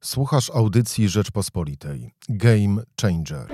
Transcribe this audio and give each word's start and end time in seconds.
Słuchasz 0.00 0.50
audycji 0.50 1.08
Rzeczpospolitej. 1.08 2.14
Game 2.28 2.82
Changer. 3.00 3.46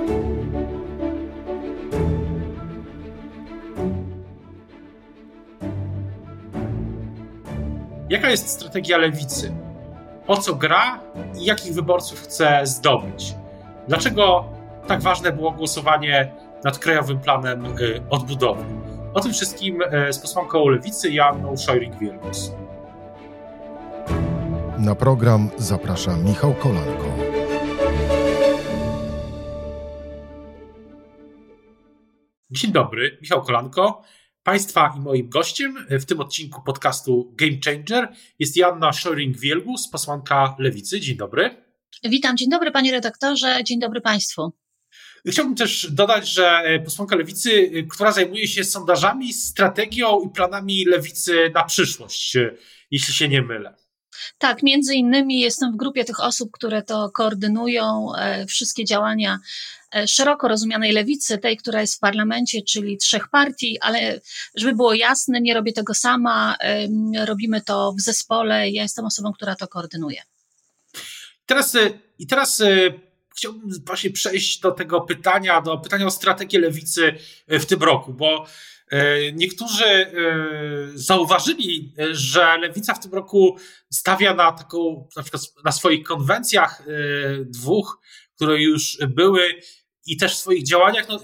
Jaka 8.11 8.30
jest 8.30 8.48
strategia 8.48 8.98
lewicy? 8.98 9.54
O 10.27 10.36
co 10.36 10.54
gra 10.54 11.00
i 11.38 11.45
jakich 11.45 11.75
wyborców 11.75 12.20
chce 12.20 12.61
zdobyć? 12.64 13.34
Dlaczego 13.88 14.45
tak 14.86 15.02
ważne 15.02 15.32
było 15.32 15.50
głosowanie 15.50 16.34
nad 16.64 16.79
Krajowym 16.79 17.20
Planem 17.20 17.66
y, 17.66 18.02
Odbudowy? 18.11 18.64
O 19.14 19.20
tym 19.20 19.32
wszystkim 19.32 19.82
y, 19.82 20.12
z 20.12 20.18
posłanką 20.18 20.68
lewicy 20.68 21.11
Janną 21.11 21.54
Szojrik-Wielgus. 21.56 22.63
Na 24.84 24.94
program 24.94 25.50
zaprasza 25.58 26.16
Michał 26.16 26.54
Kolanko. 26.54 27.16
Dzień 32.51 32.73
dobry, 32.73 33.19
Michał 33.23 33.42
Kolanko. 33.42 34.02
Państwa 34.42 34.95
i 34.97 35.01
moim 35.01 35.28
gościem 35.28 35.87
w 35.91 36.05
tym 36.05 36.20
odcinku 36.20 36.62
podcastu 36.62 37.33
Game 37.34 37.59
Changer 37.65 38.09
jest 38.39 38.56
Janna 38.56 38.91
Szoring-Wielgus, 38.91 39.91
posłanka 39.92 40.56
Lewicy. 40.59 41.01
Dzień 41.01 41.16
dobry. 41.16 41.56
Witam, 42.05 42.37
dzień 42.37 42.48
dobry 42.48 42.70
panie 42.70 42.92
redaktorze, 42.92 43.64
dzień 43.64 43.80
dobry 43.80 44.01
państwu. 44.01 44.53
Chciałbym 45.27 45.55
też 45.55 45.91
dodać, 45.91 46.28
że 46.28 46.62
posłanka 46.84 47.16
Lewicy, 47.16 47.70
która 47.91 48.12
zajmuje 48.12 48.48
się 48.48 48.64
sondażami, 48.64 49.33
strategią 49.33 50.20
i 50.20 50.30
planami 50.30 50.84
Lewicy 50.84 51.51
na 51.55 51.64
przyszłość, 51.64 52.37
jeśli 52.91 53.14
się 53.14 53.28
nie 53.28 53.42
mylę. 53.42 53.84
Tak, 54.39 54.63
między 54.63 54.95
innymi 54.95 55.41
jestem 55.41 55.73
w 55.73 55.77
grupie 55.77 56.05
tych 56.05 56.21
osób, 56.21 56.51
które 56.53 56.83
to 56.83 57.11
koordynują 57.11 58.15
e, 58.15 58.47
wszystkie 58.47 58.85
działania 58.85 59.39
e, 59.95 60.09
szeroko 60.09 60.48
rozumianej 60.48 60.93
lewicy, 60.93 61.39
tej, 61.39 61.56
która 61.56 61.81
jest 61.81 61.97
w 61.97 61.98
parlamencie, 61.98 62.62
czyli 62.62 62.98
trzech 62.98 63.29
partii, 63.29 63.79
ale 63.81 64.21
żeby 64.55 64.75
było 64.75 64.95
jasne, 64.95 65.41
nie 65.41 65.55
robię 65.55 65.73
tego 65.73 65.95
sama, 65.95 66.56
e, 66.61 66.89
robimy 67.25 67.61
to 67.61 67.93
w 67.93 68.01
zespole, 68.01 68.71
ja 68.71 68.83
jestem 68.83 69.05
osobą, 69.05 69.33
która 69.33 69.55
to 69.55 69.69
koordynuje. 69.69 70.23
Teraz, 71.47 71.77
I 72.19 72.27
teraz 72.27 72.62
chciałbym 73.37 73.71
właśnie 73.87 74.11
przejść 74.11 74.61
do 74.61 74.73
tego 74.73 75.01
pytania, 75.01 75.61
do 75.61 75.78
pytania 75.78 76.06
o 76.06 76.11
strategię 76.11 76.59
lewicy 76.59 77.15
w 77.49 77.67
tym 77.67 77.83
roku, 77.83 78.12
bo 78.12 78.47
E, 78.47 78.73
niektórzy 79.35 79.85
e, 79.85 80.11
zauważyli, 80.95 81.95
że 82.11 82.59
lewica 82.59 82.95
w 82.95 83.01
tym 83.01 83.15
roku 83.15 83.57
stawia 83.93 84.35
na 84.35 84.53
taką, 84.53 85.09
na 85.17 85.23
przykład 85.23 85.43
na 85.65 85.73
swoich 85.73 86.03
konwencjach 86.03 86.81
e, 86.81 86.85
dwóch, 87.45 88.01
które 88.37 88.62
już 88.62 88.99
były 89.09 89.61
i 90.07 90.17
też 90.17 90.35
w 90.35 90.39
swoich 90.39 90.67
działaniach, 90.67 91.09
no, 91.09 91.21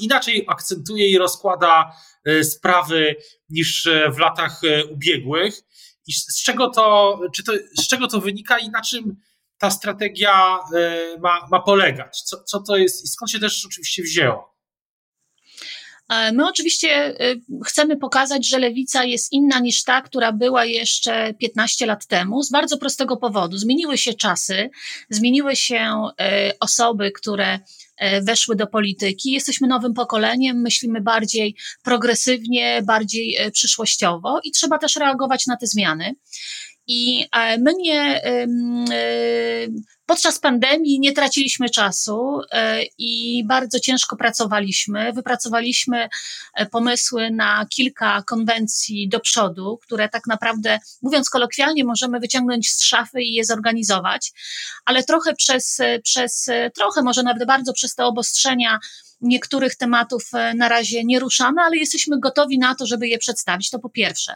inaczej 0.00 0.44
akcentuje 0.48 1.08
i 1.08 1.18
rozkłada 1.18 1.92
sprawy 2.42 3.16
niż 3.48 3.88
w 4.14 4.18
latach 4.18 4.60
ubiegłych. 4.90 5.54
I 6.06 6.12
z 6.12 6.42
czego 6.42 6.70
to, 6.70 7.20
czy 7.34 7.44
to, 7.44 7.52
z 7.78 7.88
czego 7.88 8.08
to 8.08 8.20
wynika 8.20 8.58
i 8.58 8.70
na 8.70 8.82
czym 8.82 9.16
ta 9.58 9.70
strategia 9.70 10.58
ma, 11.20 11.48
ma 11.50 11.60
polegać? 11.60 12.22
Co, 12.22 12.44
co 12.44 12.60
to 12.60 12.76
jest 12.76 13.04
i 13.04 13.08
skąd 13.08 13.30
się 13.30 13.40
też 13.40 13.66
oczywiście 13.66 14.02
wzięło? 14.02 14.51
E, 16.12 16.32
my 16.32 16.48
oczywiście 16.48 16.90
e, 16.90 17.34
chcemy 17.66 17.96
pokazać, 17.96 18.48
że 18.48 18.58
lewica 18.58 19.04
jest 19.04 19.32
inna 19.32 19.58
niż 19.58 19.84
ta, 19.84 20.00
która 20.02 20.32
była 20.32 20.64
jeszcze 20.64 21.34
15 21.34 21.86
lat 21.86 22.06
temu, 22.06 22.42
z 22.42 22.50
bardzo 22.50 22.78
prostego 22.78 23.16
powodu. 23.16 23.58
Zmieniły 23.58 23.98
się 23.98 24.14
czasy, 24.14 24.70
zmieniły 25.10 25.56
się 25.56 26.08
e, 26.20 26.52
osoby, 26.60 27.12
które 27.12 27.58
weszły 28.22 28.56
do 28.56 28.66
polityki. 28.66 29.32
Jesteśmy 29.32 29.68
nowym 29.68 29.94
pokoleniem, 29.94 30.60
myślimy 30.60 31.00
bardziej 31.00 31.56
progresywnie, 31.82 32.82
bardziej 32.86 33.36
przyszłościowo 33.52 34.40
i 34.44 34.50
trzeba 34.50 34.78
też 34.78 34.96
reagować 34.96 35.46
na 35.46 35.56
te 35.56 35.66
zmiany. 35.66 36.14
I 36.86 37.26
my 37.58 37.74
nie 37.74 38.20
Podczas 40.12 40.38
pandemii 40.38 41.00
nie 41.00 41.12
traciliśmy 41.12 41.70
czasu 41.70 42.40
e, 42.50 42.82
i 42.98 43.44
bardzo 43.46 43.80
ciężko 43.80 44.16
pracowaliśmy. 44.16 45.12
Wypracowaliśmy 45.12 46.08
e, 46.54 46.66
pomysły 46.66 47.30
na 47.30 47.66
kilka 47.70 48.22
konwencji 48.22 49.08
do 49.08 49.20
przodu, 49.20 49.78
które 49.82 50.08
tak 50.08 50.26
naprawdę, 50.26 50.78
mówiąc 51.02 51.30
kolokwialnie, 51.30 51.84
możemy 51.84 52.20
wyciągnąć 52.20 52.70
z 52.70 52.82
szafy 52.82 53.22
i 53.22 53.32
je 53.32 53.44
zorganizować, 53.44 54.32
ale 54.84 55.02
trochę 55.02 55.34
przez, 55.34 55.80
e, 55.80 55.98
przez 55.98 56.50
trochę, 56.74 57.02
może 57.02 57.22
nawet 57.22 57.46
bardzo 57.46 57.72
przez 57.72 57.94
te 57.94 58.04
obostrzenia, 58.04 58.78
niektórych 59.22 59.76
tematów 59.76 60.24
e, 60.34 60.54
na 60.54 60.68
razie 60.68 61.04
nie 61.04 61.20
ruszamy, 61.20 61.62
ale 61.62 61.76
jesteśmy 61.76 62.20
gotowi 62.20 62.58
na 62.58 62.74
to, 62.74 62.86
żeby 62.86 63.08
je 63.08 63.18
przedstawić. 63.18 63.70
To 63.70 63.78
po 63.78 63.88
pierwsze. 63.88 64.34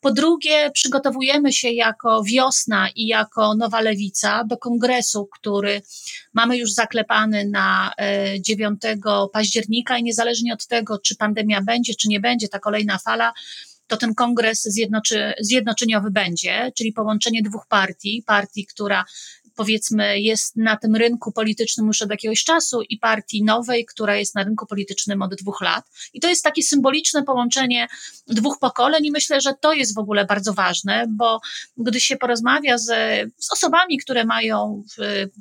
Po 0.00 0.12
drugie, 0.12 0.70
przygotowujemy 0.70 1.52
się 1.52 1.70
jako 1.70 2.22
wiosna 2.24 2.88
i 2.96 3.06
jako 3.06 3.54
nowa 3.54 3.80
lewica 3.80 4.44
do 4.44 4.56
kongresu, 4.56 5.28
który 5.32 5.82
mamy 6.34 6.56
już 6.56 6.72
zaklepany 6.72 7.48
na 7.48 7.92
9 8.40 8.80
e, 8.84 8.96
października 9.32 9.98
i 9.98 10.02
niezależnie 10.02 10.52
od 10.52 10.66
tego, 10.66 10.98
czy 10.98 11.16
pandemia 11.16 11.62
będzie, 11.62 11.94
czy 11.94 12.08
nie 12.08 12.20
będzie, 12.20 12.48
ta 12.48 12.58
kolejna 12.58 12.98
fala, 12.98 13.32
to 13.86 13.96
ten 13.96 14.14
kongres 14.14 14.62
zjednoczy, 14.62 15.32
zjednoczeniowy 15.40 16.10
będzie, 16.10 16.72
czyli 16.76 16.92
połączenie 16.92 17.42
dwóch 17.42 17.66
partii, 17.68 18.22
partii, 18.26 18.66
która 18.66 19.04
powiedzmy 19.56 20.20
jest 20.20 20.56
na 20.56 20.76
tym 20.76 20.96
rynku 20.96 21.32
politycznym 21.32 21.86
już 21.86 22.02
od 22.02 22.10
jakiegoś 22.10 22.44
czasu 22.44 22.82
i 22.82 22.98
partii 22.98 23.44
nowej, 23.44 23.86
która 23.86 24.16
jest 24.16 24.34
na 24.34 24.42
rynku 24.42 24.66
politycznym 24.66 25.22
od 25.22 25.34
dwóch 25.34 25.60
lat. 25.60 25.84
I 26.14 26.20
to 26.20 26.28
jest 26.28 26.44
takie 26.44 26.62
symboliczne 26.62 27.22
połączenie 27.22 27.88
dwóch 28.26 28.58
pokoleń 28.58 29.06
i 29.06 29.10
myślę, 29.10 29.40
że 29.40 29.54
to 29.60 29.72
jest 29.72 29.94
w 29.94 29.98
ogóle 29.98 30.24
bardzo 30.24 30.54
ważne, 30.54 31.06
bo 31.08 31.40
gdy 31.76 32.00
się 32.00 32.16
porozmawia 32.16 32.78
z, 32.78 32.86
z 33.38 33.52
osobami, 33.52 33.98
które 33.98 34.24
mają 34.24 34.82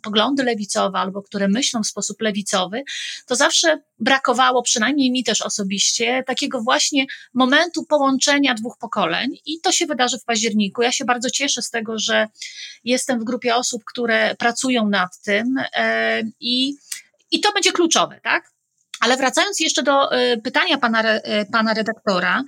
poglądy 0.03 0.43
lewicowe 0.43 0.99
albo 0.99 1.21
które 1.21 1.47
myślą 1.47 1.83
w 1.83 1.87
sposób 1.87 2.21
lewicowy, 2.21 2.83
to 3.27 3.35
zawsze 3.35 3.81
brakowało, 3.99 4.63
przynajmniej 4.63 5.11
mi 5.11 5.23
też 5.23 5.41
osobiście, 5.41 6.23
takiego 6.27 6.61
właśnie 6.61 7.05
momentu 7.33 7.85
połączenia 7.85 8.53
dwóch 8.53 8.77
pokoleń 8.77 9.29
i 9.45 9.59
to 9.59 9.71
się 9.71 9.85
wydarzy 9.85 10.19
w 10.19 10.23
październiku. 10.23 10.81
Ja 10.81 10.91
się 10.91 11.05
bardzo 11.05 11.29
cieszę 11.29 11.61
z 11.61 11.69
tego, 11.69 11.99
że 11.99 12.27
jestem 12.83 13.19
w 13.19 13.23
grupie 13.23 13.55
osób, 13.55 13.83
które 13.85 14.02
pracują 14.37 14.89
nad 14.89 15.21
tym 15.25 15.55
e, 15.75 16.21
i, 16.39 16.73
i 17.31 17.39
to 17.39 17.51
będzie 17.51 17.71
kluczowe, 17.71 18.19
tak? 18.23 18.51
Ale 18.99 19.17
wracając 19.17 19.59
jeszcze 19.59 19.83
do 19.83 20.11
e, 20.11 20.37
pytania 20.37 20.77
pana, 20.77 21.01
e, 21.03 21.45
pana 21.45 21.73
redaktora, 21.73 22.43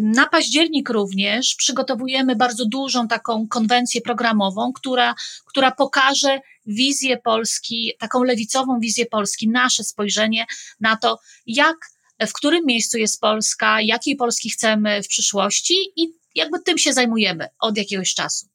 na 0.00 0.26
październik 0.26 0.88
również 0.88 1.54
przygotowujemy 1.54 2.36
bardzo 2.36 2.66
dużą 2.66 3.08
taką 3.08 3.48
konwencję 3.48 4.00
programową, 4.00 4.72
która, 4.72 5.14
która 5.46 5.70
pokaże 5.70 6.40
wizję 6.66 7.16
Polski, 7.16 7.92
taką 7.98 8.22
lewicową 8.22 8.80
wizję 8.80 9.06
Polski, 9.06 9.48
nasze 9.48 9.84
spojrzenie 9.84 10.46
na 10.80 10.96
to, 10.96 11.18
jak, 11.46 11.76
w 12.20 12.32
którym 12.32 12.66
miejscu 12.66 12.98
jest 12.98 13.20
Polska, 13.20 13.80
jakiej 13.80 14.16
Polski 14.16 14.50
chcemy 14.50 15.02
w 15.02 15.08
przyszłości 15.08 15.74
i 15.96 16.12
jakby 16.34 16.62
tym 16.62 16.78
się 16.78 16.92
zajmujemy 16.92 17.48
od 17.60 17.76
jakiegoś 17.76 18.14
czasu. 18.14 18.46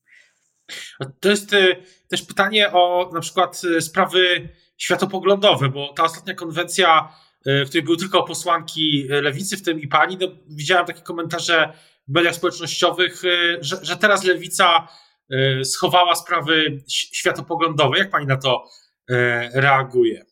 To 1.19 1.29
jest 1.29 1.53
e, 1.53 1.75
też 2.07 2.21
pytanie 2.21 2.71
o 2.71 3.09
na 3.13 3.19
przykład 3.19 3.61
e, 3.77 3.81
sprawy 3.81 4.49
światopoglądowe, 4.77 5.69
bo 5.69 5.93
ta 5.93 6.03
ostatnia 6.03 6.33
konwencja, 6.33 7.13
e, 7.45 7.65
w 7.65 7.69
której 7.69 7.83
były 7.83 7.97
tylko 7.97 8.23
posłanki 8.23 9.07
lewicy, 9.09 9.57
w 9.57 9.63
tym 9.63 9.81
i 9.81 9.87
pani, 9.87 10.17
no, 10.17 10.27
widziałem 10.49 10.85
takie 10.85 11.01
komentarze 11.01 11.73
w 12.07 12.13
mediach 12.13 12.35
społecznościowych, 12.35 13.21
że, 13.59 13.77
że 13.81 13.97
teraz 13.97 14.23
lewica 14.23 14.87
schowała 15.63 16.15
sprawy 16.15 16.83
światopoglądowe. 16.89 17.97
Jak 17.97 18.09
pani 18.09 18.25
na 18.25 18.37
to 18.37 18.63
reaguje? 19.53 20.25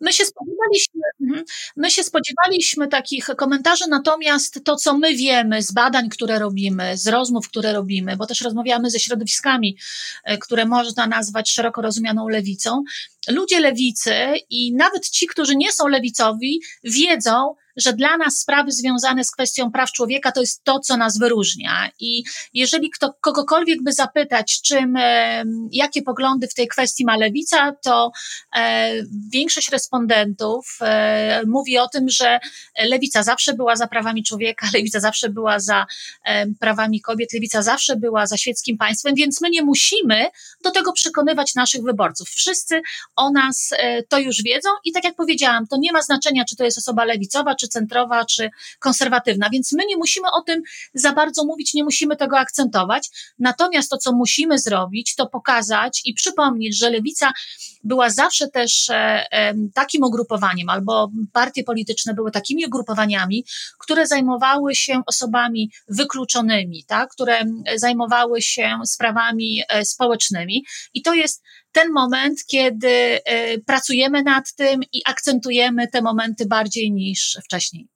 My 0.00 0.12
się 0.12 0.24
spodziewaliśmy, 0.24 1.00
mhm, 1.20 1.44
my 1.76 1.90
się 1.90 2.02
spodziewaliśmy 2.02 2.88
takich 2.88 3.26
komentarzy, 3.36 3.84
natomiast 3.88 4.64
to, 4.64 4.76
co 4.76 4.98
my 4.98 5.14
wiemy 5.14 5.62
z 5.62 5.72
badań, 5.72 6.08
które 6.08 6.38
robimy, 6.38 6.96
z 6.98 7.06
rozmów, 7.08 7.48
które 7.48 7.72
robimy, 7.72 8.16
bo 8.16 8.26
też 8.26 8.40
rozmawiamy 8.40 8.90
ze 8.90 8.98
środowiskami, 8.98 9.78
e, 10.24 10.38
które 10.38 10.64
można 10.64 11.06
nazwać 11.06 11.50
szeroko 11.50 11.82
rozumianą 11.82 12.28
lewicą, 12.28 12.82
ludzie 13.28 13.60
lewicy 13.60 14.14
i 14.50 14.74
nawet 14.74 15.08
ci, 15.08 15.26
którzy 15.26 15.56
nie 15.56 15.72
są 15.72 15.88
lewicowi, 15.88 16.60
wiedzą, 16.84 17.54
że 17.76 17.92
dla 17.92 18.16
nas 18.16 18.38
sprawy 18.38 18.72
związane 18.72 19.24
z 19.24 19.30
kwestią 19.30 19.70
praw 19.70 19.92
człowieka 19.92 20.32
to 20.32 20.40
jest 20.40 20.64
to, 20.64 20.78
co 20.78 20.96
nas 20.96 21.18
wyróżnia. 21.18 21.90
I 22.00 22.24
jeżeli 22.54 22.90
kto, 22.90 23.14
kogokolwiek 23.20 23.82
by 23.82 23.92
zapytać, 23.92 24.60
czym, 24.62 24.96
e, 24.96 25.44
jakie 25.72 26.02
poglądy 26.02 26.48
w 26.48 26.54
tej 26.54 26.68
kwestii 26.68 27.04
ma 27.04 27.16
lewica, 27.16 27.72
to 27.82 28.10
e, 28.56 28.92
większość 29.32 29.70
respondentów 29.70 30.78
e, 30.80 31.42
mówi 31.46 31.78
o 31.78 31.88
tym, 31.88 32.08
że 32.08 32.38
lewica 32.84 33.22
zawsze 33.22 33.54
była 33.54 33.76
za 33.76 33.86
prawami 33.86 34.24
człowieka, 34.24 34.66
lewica 34.74 35.00
zawsze 35.00 35.28
była 35.28 35.60
za 35.60 35.86
prawami 36.60 37.00
kobiet, 37.00 37.32
lewica 37.32 37.62
zawsze 37.62 37.96
była 37.96 38.26
za 38.26 38.36
świeckim 38.36 38.78
państwem, 38.78 39.14
więc 39.14 39.40
my 39.40 39.50
nie 39.50 39.62
musimy 39.62 40.26
do 40.64 40.70
tego 40.70 40.92
przekonywać 40.92 41.54
naszych 41.54 41.82
wyborców. 41.82 42.28
Wszyscy 42.28 42.80
o 43.16 43.30
nas 43.30 43.70
to 44.08 44.18
już 44.18 44.42
wiedzą 44.42 44.68
i 44.84 44.92
tak 44.92 45.04
jak 45.04 45.16
powiedziałam, 45.16 45.66
to 45.66 45.76
nie 45.76 45.92
ma 45.92 46.02
znaczenia, 46.02 46.44
czy 46.44 46.56
to 46.56 46.64
jest 46.64 46.78
osoba 46.78 47.04
lewicowa, 47.04 47.54
czy 47.54 47.65
centrowa, 47.68 48.24
czy 48.24 48.50
konserwatywna, 48.78 49.50
więc 49.52 49.72
my 49.72 49.82
nie 49.86 49.96
musimy 49.96 50.28
o 50.32 50.42
tym 50.42 50.62
za 50.94 51.12
bardzo 51.12 51.44
mówić, 51.44 51.74
nie 51.74 51.84
musimy 51.84 52.16
tego 52.16 52.38
akcentować. 52.38 53.08
Natomiast 53.38 53.90
to, 53.90 53.96
co 53.96 54.12
musimy 54.12 54.58
zrobić, 54.58 55.14
to 55.14 55.26
pokazać 55.26 56.02
i 56.04 56.14
przypomnieć, 56.14 56.78
że 56.78 56.90
lewica 56.90 57.32
była 57.84 58.10
zawsze 58.10 58.48
też 58.48 58.90
e, 58.90 59.54
takim 59.74 60.02
ugrupowaniem, 60.02 60.68
albo 60.68 61.10
partie 61.32 61.64
polityczne 61.64 62.14
były 62.14 62.30
takimi 62.30 62.66
ugrupowaniami, 62.66 63.44
które 63.78 64.06
zajmowały 64.06 64.74
się 64.74 65.02
osobami 65.06 65.70
wykluczonymi, 65.88 66.84
tak, 66.84 67.10
które 67.10 67.44
zajmowały 67.76 68.42
się 68.42 68.78
sprawami 68.84 69.62
e, 69.68 69.84
społecznymi. 69.84 70.64
I 70.94 71.02
to 71.02 71.14
jest 71.14 71.42
ten 71.76 71.92
moment, 71.92 72.46
kiedy 72.46 72.88
e, 72.88 73.58
pracujemy 73.58 74.22
nad 74.22 74.54
tym 74.54 74.80
i 74.92 75.02
akcentujemy 75.06 75.88
te 75.88 76.02
momenty 76.02 76.46
bardziej 76.46 76.92
niż 76.92 77.38
wcześniej. 77.44 77.88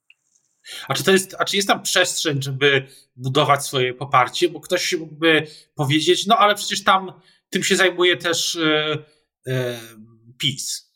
A 0.87 0.93
czy, 0.93 1.03
to 1.03 1.11
jest, 1.11 1.35
a 1.39 1.45
czy 1.45 1.55
jest 1.55 1.67
tam 1.67 1.83
przestrzeń, 1.83 2.41
żeby 2.41 2.87
budować 3.15 3.65
swoje 3.65 3.93
poparcie? 3.93 4.49
Bo 4.49 4.59
ktoś 4.59 4.93
mógłby 4.93 5.47
powiedzieć, 5.75 6.25
no 6.27 6.37
ale 6.37 6.55
przecież 6.55 6.83
tam 6.83 7.11
tym 7.49 7.63
się 7.63 7.75
zajmuje 7.75 8.17
też 8.17 8.55
yy, 8.55 8.97
yy, 9.45 9.77
PiS. 10.37 10.90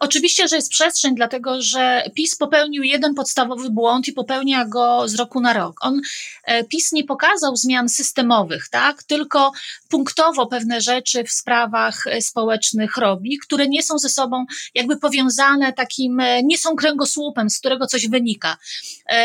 Oczywiście, 0.00 0.48
że 0.48 0.56
jest 0.56 0.70
przestrzeń, 0.70 1.14
dlatego 1.14 1.62
że 1.62 2.04
PiS 2.14 2.36
popełnił 2.36 2.82
jeden 2.82 3.14
podstawowy 3.14 3.70
błąd 3.70 4.08
i 4.08 4.12
popełnia 4.12 4.64
go 4.64 5.08
z 5.08 5.14
roku 5.14 5.40
na 5.40 5.52
rok. 5.52 5.76
On, 5.80 6.00
e, 6.44 6.64
PiS 6.64 6.92
nie 6.92 7.04
pokazał 7.04 7.56
zmian 7.56 7.88
systemowych, 7.88 8.68
tak? 8.68 9.02
tylko 9.02 9.52
punktowo 9.88 10.46
pewne 10.46 10.80
rzeczy 10.80 11.24
w 11.24 11.30
sprawach 11.30 12.06
e, 12.06 12.22
społecznych 12.22 12.96
robi, 12.96 13.38
które 13.38 13.68
nie 13.68 13.82
są 13.82 13.98
ze 13.98 14.08
sobą 14.08 14.44
jakby 14.74 14.96
powiązane 14.96 15.72
takim, 15.72 16.20
e, 16.20 16.42
nie 16.42 16.58
są 16.58 16.76
kręgosłupem, 16.76 17.50
z 17.50 17.58
którego 17.58 17.86
coś 17.86 18.08
wynika. 18.08 18.56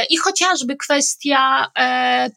I 0.10 0.18
chociażby 0.18 0.76
kwestia 0.76 1.72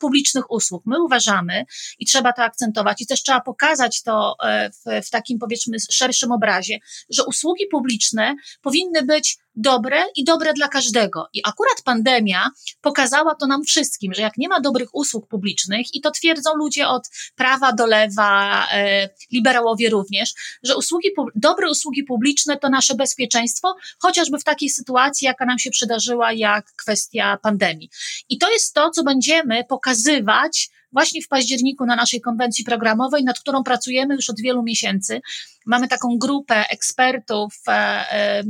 publicznych 0.00 0.50
usług. 0.50 0.82
My 0.86 1.02
uważamy, 1.04 1.64
i 1.98 2.06
trzeba 2.06 2.32
to 2.32 2.42
akcentować, 2.42 3.00
i 3.00 3.06
też 3.06 3.22
trzeba 3.22 3.40
pokazać 3.40 4.02
to 4.02 4.36
w, 4.72 5.06
w 5.06 5.10
takim 5.10 5.38
powiedzmy 5.38 5.76
szerszym 5.90 6.32
obrazie, 6.32 6.78
że 7.10 7.24
usługi 7.24 7.66
publiczne 7.70 8.00
publiczne 8.00 8.35
powinny 8.62 9.02
być 9.02 9.38
dobre 9.56 10.05
i 10.17 10.25
dobre 10.25 10.52
dla 10.52 10.69
każdego. 10.69 11.29
I 11.32 11.41
akurat 11.44 11.82
pandemia 11.85 12.50
pokazała 12.81 13.35
to 13.35 13.47
nam 13.47 13.64
wszystkim, 13.64 14.14
że 14.14 14.23
jak 14.23 14.37
nie 14.38 14.49
ma 14.49 14.61
dobrych 14.61 14.88
usług 14.93 15.29
publicznych, 15.29 15.94
i 15.94 16.00
to 16.00 16.11
twierdzą 16.11 16.50
ludzie 16.56 16.88
od 16.88 17.02
prawa 17.37 17.73
do 17.73 17.87
lewa, 17.87 18.67
e, 18.73 19.08
liberałowie 19.32 19.91
również, 19.91 20.35
że 20.62 20.76
usługi, 20.76 21.08
dobre 21.35 21.70
usługi 21.70 22.05
publiczne 22.05 22.56
to 22.56 22.69
nasze 22.69 22.94
bezpieczeństwo, 22.94 23.76
chociażby 23.99 24.38
w 24.38 24.44
takiej 24.44 24.70
sytuacji, 24.70 25.25
jaka 25.25 25.46
nam 25.46 25.58
się 25.58 25.70
przydarzyła, 25.70 26.32
jak 26.32 26.73
kwestia 26.73 27.38
pandemii. 27.43 27.91
I 28.29 28.38
to 28.38 28.50
jest 28.50 28.75
to, 28.75 28.91
co 28.91 29.03
będziemy 29.03 29.64
pokazywać 29.64 30.70
właśnie 30.92 31.22
w 31.22 31.28
październiku 31.28 31.87
na 31.87 31.96
naszej 31.96 32.20
konwencji 32.20 32.64
programowej, 32.64 33.25
nad 33.25 33.40
którą 33.40 33.62
pracujemy 33.62 34.14
już 34.14 34.31
od 34.31 34.40
wielu 34.40 34.62
miesięcy. 34.62 35.20
Mamy 35.66 35.88
taką 35.88 36.19
grupę 36.19 36.69
ekspertów, 36.69 37.54
e, 37.69 38.42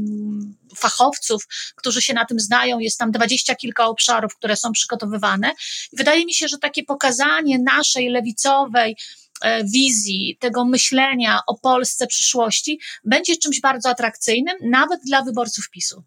fachowców, 0.77 1.47
którzy 1.77 2.03
się 2.03 2.15
na 2.15 2.25
tym 2.25 2.41
znają. 2.41 2.79
Jest 2.79 2.99
tam 2.99 3.11
dwadzieścia 3.11 3.55
kilka 3.55 3.87
obszarów, 3.87 4.37
które 4.37 4.57
są 4.57 4.73
przygotowywane. 4.73 5.53
wydaje 5.93 6.25
mi 6.25 6.35
się, 6.35 6.49
że 6.49 6.59
takie 6.59 6.85
pokazanie 6.85 7.59
naszej 7.59 8.09
lewicowej, 8.09 8.97
e, 9.43 9.65
wizji, 9.65 10.37
tego 10.41 10.65
myślenia 10.65 11.41
o 11.47 11.59
Polsce 11.59 12.07
przyszłości 12.07 12.81
będzie 13.05 13.37
czymś 13.37 13.61
bardzo 13.61 13.89
atrakcyjnym, 13.89 14.57
nawet 14.63 15.01
dla 15.07 15.23
wyborców 15.23 15.71
PiSu. 15.71 16.05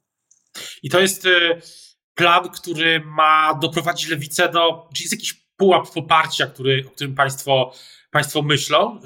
I 0.84 0.90
to 0.90 1.00
jest 1.00 1.26
e, 1.26 1.30
plan, 2.16 2.50
który 2.50 3.02
ma 3.06 3.60
doprowadzić 3.62 4.08
lewicę 4.08 4.50
do. 4.50 4.90
Czy 4.96 5.04
jest 5.04 5.14
jakiś 5.14 5.43
pułap 5.64 5.94
poparcia, 5.94 6.48
który, 6.48 6.86
o 6.88 6.90
którym 6.90 7.16
Państwo, 7.16 7.74
państwo 8.12 8.42
myślą, 8.42 9.00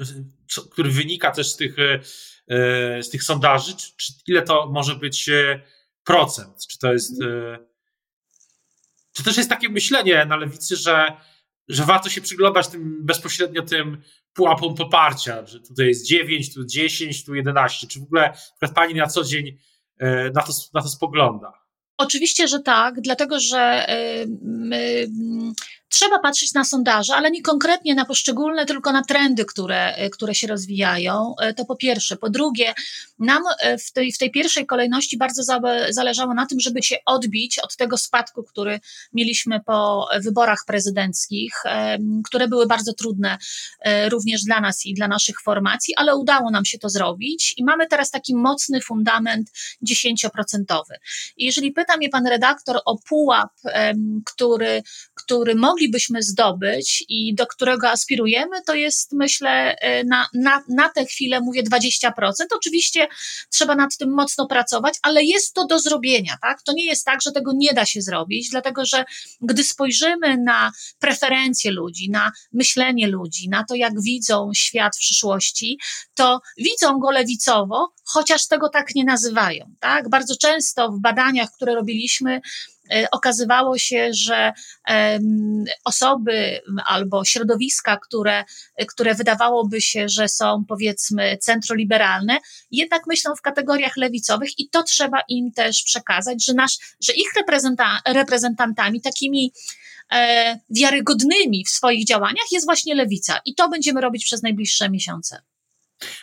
co, 0.48 0.62
który 0.62 0.90
wynika 0.90 1.30
też 1.30 1.48
z 1.48 1.56
tych, 1.56 1.78
e, 1.78 2.00
e, 2.48 3.02
z 3.02 3.10
tych 3.10 3.22
sondaży, 3.22 3.76
czy, 3.76 3.92
czy, 3.96 4.12
ile 4.26 4.42
to 4.42 4.66
może 4.66 4.94
być 4.94 5.28
e, 5.28 5.60
procent? 6.04 6.66
Czy 6.66 6.78
to 6.78 6.92
jest. 6.92 7.12
Czy 9.12 9.24
też 9.24 9.36
jest 9.36 9.50
takie 9.50 9.68
myślenie 9.68 10.24
na 10.24 10.36
lewicy, 10.36 10.76
że, 10.76 11.12
że 11.68 11.84
warto 11.84 12.08
się 12.08 12.20
przyglądać 12.20 12.68
tym 12.68 13.06
bezpośrednio 13.06 13.62
tym 13.62 14.02
pułapom 14.32 14.74
poparcia, 14.74 15.46
że 15.46 15.60
tutaj 15.60 15.86
jest 15.86 16.06
9, 16.06 16.54
tu 16.54 16.64
10, 16.64 17.24
tu 17.24 17.34
11. 17.34 17.86
Czy 17.86 18.00
w 18.00 18.02
ogóle 18.02 18.32
pani 18.74 18.94
na 18.94 19.06
co 19.06 19.24
dzień 19.24 19.58
na 20.34 20.42
to, 20.42 20.52
na 20.74 20.82
to 20.82 20.88
spogląda? 20.88 21.52
Oczywiście, 21.98 22.48
że 22.48 22.60
tak, 22.60 23.00
dlatego 23.00 23.40
że 23.40 23.86
Trzeba 25.88 26.18
patrzeć 26.18 26.54
na 26.54 26.64
sondaże, 26.64 27.14
ale 27.14 27.30
nie 27.30 27.42
konkretnie 27.42 27.94
na 27.94 28.04
poszczególne, 28.04 28.66
tylko 28.66 28.92
na 28.92 29.02
trendy, 29.02 29.44
które, 29.44 29.94
e, 29.94 30.10
które 30.10 30.34
się 30.34 30.46
rozwijają. 30.46 31.34
E, 31.40 31.54
to 31.54 31.64
po 31.64 31.76
pierwsze. 31.76 32.16
Po 32.16 32.30
drugie, 32.30 32.74
nam 33.18 33.42
e, 33.60 33.78
w 33.78 33.92
tej, 33.92 34.12
w 34.12 34.18
tej 34.18 34.30
pierwszej 34.30 34.66
kolejności 34.66 35.18
bardzo 35.18 35.42
zależało 35.88 36.34
na 36.34 36.46
tym, 36.46 36.60
żeby 36.60 36.82
się 36.82 36.96
odbić 37.06 37.58
od 37.58 37.76
tego 37.76 37.98
spadku, 37.98 38.42
który 38.42 38.80
mieliśmy 39.12 39.60
po 39.60 40.08
wyborach 40.20 40.64
prezydenckich, 40.66 41.52
które 42.24 42.48
były 42.48 42.66
bardzo 42.66 42.92
trudne 42.92 43.38
również 44.08 44.42
dla 44.42 44.60
nas 44.60 44.86
i 44.86 44.94
dla 44.94 45.08
naszych 45.08 45.40
formacji, 45.44 45.94
ale 45.96 46.16
udało 46.16 46.50
nam 46.50 46.64
się 46.64 46.78
to 46.78 46.88
zrobić 46.88 47.54
i 47.56 47.64
mamy 47.64 47.86
teraz 47.86 48.10
taki 48.10 48.34
mocny 48.36 48.80
fundament 48.80 49.50
10%. 49.88 50.28
I 51.36 51.44
jeżeli 51.44 51.72
pyta 51.72 51.96
mnie 51.96 52.08
pan 52.08 52.26
redaktor 52.26 52.80
o 52.84 52.98
pułap, 53.08 53.52
który, 54.24 54.82
który 55.28 55.54
mogli 55.54 55.88
moglibyśmy 55.88 56.22
zdobyć 56.22 57.04
i 57.08 57.34
do 57.34 57.46
którego 57.46 57.90
aspirujemy, 57.90 58.62
to 58.66 58.74
jest 58.74 59.12
myślę 59.12 59.76
e, 59.78 60.04
na, 60.04 60.26
na, 60.34 60.62
na 60.68 60.88
tę 60.88 61.04
chwilę 61.04 61.40
mówię 61.40 61.62
20%. 61.62 62.10
Oczywiście 62.56 63.08
trzeba 63.50 63.74
nad 63.74 63.96
tym 63.96 64.14
mocno 64.14 64.46
pracować, 64.46 64.94
ale 65.02 65.24
jest 65.24 65.54
to 65.54 65.66
do 65.66 65.78
zrobienia, 65.78 66.36
tak? 66.42 66.62
To 66.62 66.72
nie 66.72 66.86
jest 66.86 67.04
tak, 67.04 67.22
że 67.22 67.32
tego 67.32 67.52
nie 67.54 67.72
da 67.72 67.86
się 67.86 68.02
zrobić, 68.02 68.50
dlatego 68.50 68.84
że 68.84 69.04
gdy 69.40 69.64
spojrzymy 69.64 70.38
na 70.38 70.72
preferencje 70.98 71.70
ludzi, 71.70 72.10
na 72.10 72.32
myślenie 72.52 73.08
ludzi, 73.08 73.48
na 73.48 73.64
to, 73.64 73.74
jak 73.74 73.92
widzą 74.02 74.50
świat 74.54 74.96
w 74.96 74.98
przyszłości, 74.98 75.78
to 76.14 76.40
widzą 76.56 76.98
go 76.98 77.10
lewicowo, 77.10 77.92
chociaż 78.04 78.46
tego 78.46 78.68
tak 78.68 78.94
nie 78.94 79.04
nazywają, 79.04 79.74
tak? 79.80 80.08
Bardzo 80.08 80.34
często 80.36 80.92
w 80.92 81.00
badaniach, 81.00 81.48
które 81.56 81.74
robiliśmy, 81.74 82.40
okazywało 83.10 83.78
się, 83.78 84.08
że 84.12 84.52
osoby 85.84 86.60
albo 86.84 87.24
środowiska, 87.24 87.96
które, 87.96 88.44
które 88.88 89.14
wydawałoby 89.14 89.80
się, 89.80 90.08
że 90.08 90.28
są 90.28 90.64
powiedzmy 90.68 91.38
centroliberalne, 91.40 92.38
jednak 92.70 93.02
myślą 93.06 93.36
w 93.36 93.42
kategoriach 93.42 93.96
lewicowych 93.96 94.58
i 94.58 94.68
to 94.70 94.82
trzeba 94.82 95.18
im 95.28 95.52
też 95.52 95.82
przekazać, 95.82 96.44
że, 96.44 96.54
nasz, 96.54 96.78
że 97.02 97.12
ich 97.12 97.34
reprezenta, 97.36 98.00
reprezentantami 98.06 99.00
takimi 99.00 99.52
e, 100.12 100.58
wiarygodnymi 100.70 101.64
w 101.64 101.70
swoich 101.70 102.06
działaniach 102.06 102.46
jest 102.52 102.66
właśnie 102.66 102.94
lewica 102.94 103.40
i 103.44 103.54
to 103.54 103.68
będziemy 103.68 104.00
robić 104.00 104.24
przez 104.24 104.42
najbliższe 104.42 104.90
miesiące. 104.90 105.42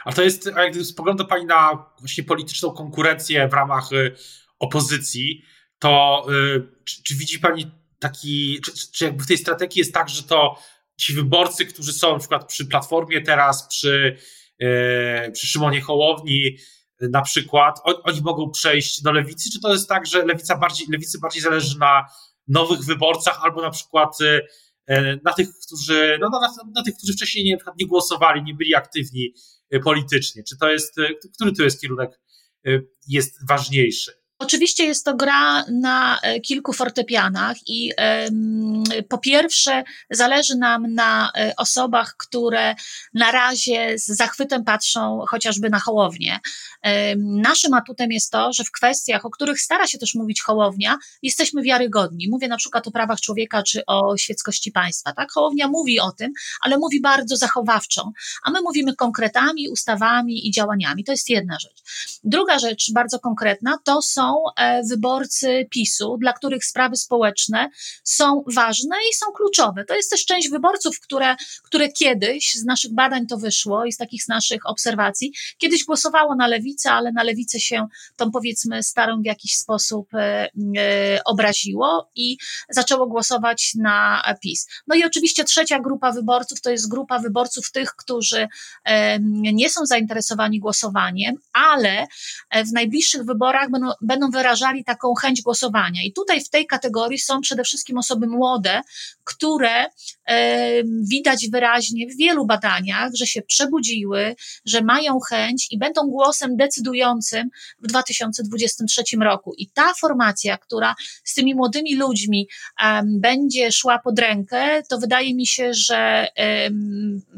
A 0.06 0.14
to 0.14 0.24
jest, 0.24 0.46
jak 0.46 0.76
spogląda 0.76 1.24
Pani 1.24 1.46
na 1.46 1.86
właśnie 2.00 2.24
polityczną 2.24 2.72
konkurencję 2.72 3.48
w 3.48 3.54
ramach 3.54 3.92
y, 3.92 4.16
opozycji, 4.60 5.44
to 5.80 6.26
y, 6.30 6.68
czy, 6.86 7.04
czy, 7.04 7.16
widzi 7.16 7.40
Pani 7.40 7.72
taki, 8.00 8.62
czy, 8.66 8.92
czy 8.92 9.06
jakby 9.06 9.24
w 9.24 9.28
tej 9.28 9.38
strategii 9.38 9.80
jest 9.80 9.94
tak, 9.94 10.10
że 10.10 10.24
to 10.24 10.60
ci 10.98 11.14
wyborcy, 11.14 11.66
którzy 11.66 11.94
są 11.94 12.14
na 12.14 12.20
przykład 12.20 12.48
przy 12.48 12.66
Platformie 12.66 13.22
teraz, 13.22 13.68
przy, 13.68 14.18
yy, 14.60 15.32
przy 15.34 15.48
Szymonie 15.48 15.82
Hołowni 15.82 16.58
na 17.02 17.22
przykład, 17.22 17.80
on, 17.84 17.96
oni 18.04 18.22
mogą 18.22 18.52
przejść 18.52 19.02
do 19.02 19.12
lewicy, 19.12 19.50
czy 19.52 19.60
to 19.60 19.74
jest 19.74 19.90
tak, 19.90 20.06
że 20.06 20.26
lewica 20.26 20.58
bardziej, 20.58 20.88
lewicy 20.90 21.20
bardziej 21.20 21.42
zależy 21.42 21.80
na 21.80 22.06
nowych 22.48 22.80
wyborcach 22.80 23.40
albo 23.44 23.62
na 23.62 23.70
przykład 23.70 24.18
na 25.26 25.34
tych, 25.34 25.48
którzy, 25.66 26.18
no, 26.22 26.30
na, 26.30 26.54
na, 26.76 26.84
tych, 26.84 26.96
którzy 26.96 27.14
wcześniej 27.14 27.46
nie, 27.46 27.58
nie 27.80 27.88
głosowali, 27.88 28.44
nie 28.44 28.54
byli 28.54 28.76
aktywni 28.76 29.34
politycznie. 29.84 30.44
Czy 30.44 30.58
to 30.58 30.70
jest, 30.70 30.96
który 31.34 31.52
tu 31.52 31.64
jest 31.64 31.82
kierunek 31.82 32.20
jest 33.08 33.48
ważniejszy? 33.48 34.12
Oczywiście 34.40 34.86
jest 34.86 35.06
to 35.06 35.14
gra 35.14 35.66
na 35.72 36.20
e, 36.22 36.40
kilku 36.40 36.74
fortepianach 36.74 37.58
i 37.68 37.92
po 39.10 39.18
pierwsze 39.18 39.84
zależy 40.10 40.56
nam 40.56 40.94
na 40.94 41.32
e, 41.38 41.54
osobach, 41.58 42.16
które 42.18 42.76
na 43.14 43.32
razie 43.32 44.00
z 44.00 44.06
zachwytem 44.06 44.64
patrzą 44.64 45.22
chociażby 45.28 45.70
na 45.70 45.80
Hołownię. 45.80 46.40
Naszym 47.18 47.74
atutem 47.74 48.12
jest 48.12 48.32
to, 48.32 48.54
że 48.54 48.64
w 48.64 48.72
kwestiach, 48.72 49.26
o 49.26 49.30
których 49.30 49.62
stara 49.62 49.88
się 49.88 49.98
też 49.98 50.16
mówić 50.16 50.42
Hołownia, 50.42 50.98
jesteśmy 51.22 51.62
wiarygodni. 51.62 52.30
Mówię 52.30 52.48
na 52.48 52.58
przykład 52.58 52.88
o 52.88 52.92
prawach 52.92 53.22
człowieka 53.22 53.64
czy 53.64 53.86
o 53.86 54.18
świeckości 54.18 54.72
państwa. 54.72 55.14
Tak? 55.14 55.32
Hołownia 55.32 55.68
mówi 55.68 56.00
o 56.00 56.12
tym, 56.12 56.34
ale 56.62 56.78
mówi 56.78 57.02
bardzo 57.02 57.38
zachowawczo, 57.38 58.12
a 58.44 58.52
my 58.52 58.62
mówimy 58.62 58.96
konkretami, 58.96 59.70
ustawami 59.70 60.48
i 60.48 60.52
działaniami. 60.52 61.04
To 61.04 61.12
jest 61.12 61.30
jedna 61.30 61.60
rzecz. 61.60 61.84
Druga 62.24 62.60
rzecz, 62.60 62.92
bardzo 62.94 63.20
konkretna, 63.20 63.78
to 63.84 64.02
są 64.02 64.25
E, 64.58 64.82
wyborcy 64.84 65.68
PiSu, 65.72 66.18
dla 66.20 66.34
których 66.34 66.66
sprawy 66.66 66.96
społeczne 66.96 67.70
są 68.04 68.44
ważne 68.56 68.96
i 69.12 69.14
są 69.14 69.26
kluczowe. 69.32 69.86
To 69.86 69.96
jest 69.96 70.10
też 70.10 70.26
część 70.26 70.50
wyborców, 70.50 71.00
które, 71.00 71.36
które 71.64 71.90
kiedyś 71.90 72.54
z 72.54 72.66
naszych 72.66 72.94
badań 72.94 73.28
to 73.28 73.38
wyszło 73.38 73.86
i 73.86 73.92
z 73.92 73.98
takich 73.98 74.24
z 74.24 74.28
naszych 74.28 74.66
obserwacji, 74.66 75.34
kiedyś 75.58 75.84
głosowało 75.84 76.36
na 76.36 76.48
lewicę, 76.48 76.92
ale 76.92 77.12
na 77.12 77.24
lewicę 77.24 77.60
się 77.60 77.88
tą 78.16 78.32
powiedzmy 78.32 78.84
starą 78.84 79.22
w 79.22 79.26
jakiś 79.26 79.58
sposób 79.58 80.14
e, 80.14 80.50
e, 80.78 81.24
obraziło 81.26 82.10
i 82.16 82.38
zaczęło 82.70 83.08
głosować 83.08 83.72
na 83.76 84.24
PiS. 84.42 84.68
No 84.88 84.96
i 84.96 85.04
oczywiście 85.04 85.44
trzecia 85.44 85.80
grupa 85.80 86.12
wyborców 86.12 86.62
to 86.62 86.70
jest 86.70 86.90
grupa 86.90 87.20
wyborców 87.20 87.72
tych, 87.72 87.96
którzy 87.96 88.48
nie 89.30 89.70
są 89.70 89.86
zainteresowani 89.86 90.60
głosowaniem, 90.60 91.36
ale 91.54 92.08
w 92.66 92.72
najbliższych 92.74 93.24
wyborach 93.24 93.68
będą 93.70 93.92
wyrażali 94.32 94.84
taką 94.84 95.14
chęć 95.14 95.42
głosowania. 95.42 96.02
I 96.04 96.14
tutaj 96.14 96.42
w 96.42 96.50
tej 96.50 96.68
kategorii 96.68 97.20
są 97.20 97.42
przede 97.42 97.64
wszystkim 97.64 97.98
osoby 97.98 98.28
młode, 98.28 98.82
które 99.24 99.86
e, 100.26 100.84
widać 100.84 101.50
wyraźnie 101.50 102.08
w 102.08 102.18
wielu 102.18 102.46
badaniach, 102.46 103.12
że 103.16 103.26
się 103.26 103.42
przebudziły, 103.42 104.36
że 104.66 104.82
mają 104.82 105.20
chęć 105.20 105.68
i 105.72 105.78
będą 105.78 106.02
głosem 106.08 106.58
decydującym 106.58 107.50
w 107.80 107.88
2023 107.88 109.04
roku. 109.22 109.54
I 109.58 109.70
ta 109.70 109.94
formacja, 109.94 110.58
która 110.58 110.96
z 111.24 111.34
tymi 111.34 111.56
młodymi 111.56 111.96
ludźmi 111.96 112.48
będzie 113.04 113.72
szła 113.72 114.00
pod 114.00 114.20
rękę, 114.20 114.84
to 114.90 115.00
wydaje 115.00 115.36
mi 115.36 115.48
się, 115.48 115.74
że 115.74 116.28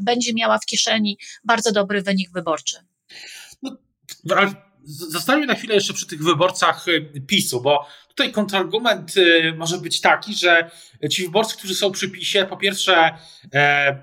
będzie 0.00 0.34
miała 0.34 0.58
w 0.58 0.66
kieszeni 0.66 1.18
bardzo 1.44 1.72
dobry 1.72 2.02
wynik 2.02 2.30
wyborczy. 2.32 2.76
No, 3.62 3.76
Zostańmy 4.90 5.46
na 5.46 5.54
chwilę 5.54 5.74
jeszcze 5.74 5.94
przy 5.94 6.06
tych 6.06 6.22
wyborcach 6.22 6.88
y, 6.88 7.22
PiSu, 7.26 7.60
bo 7.60 7.86
tutaj 8.08 8.32
kontrargument 8.32 9.16
y, 9.16 9.54
może 9.56 9.78
być 9.78 10.00
taki, 10.00 10.34
że 10.34 10.70
ci 11.10 11.22
wyborcy, 11.22 11.56
którzy 11.56 11.74
są 11.74 11.92
przy 11.92 12.10
PiSie, 12.10 12.46
po 12.46 12.56
pierwsze 12.56 13.18
e, 13.54 14.02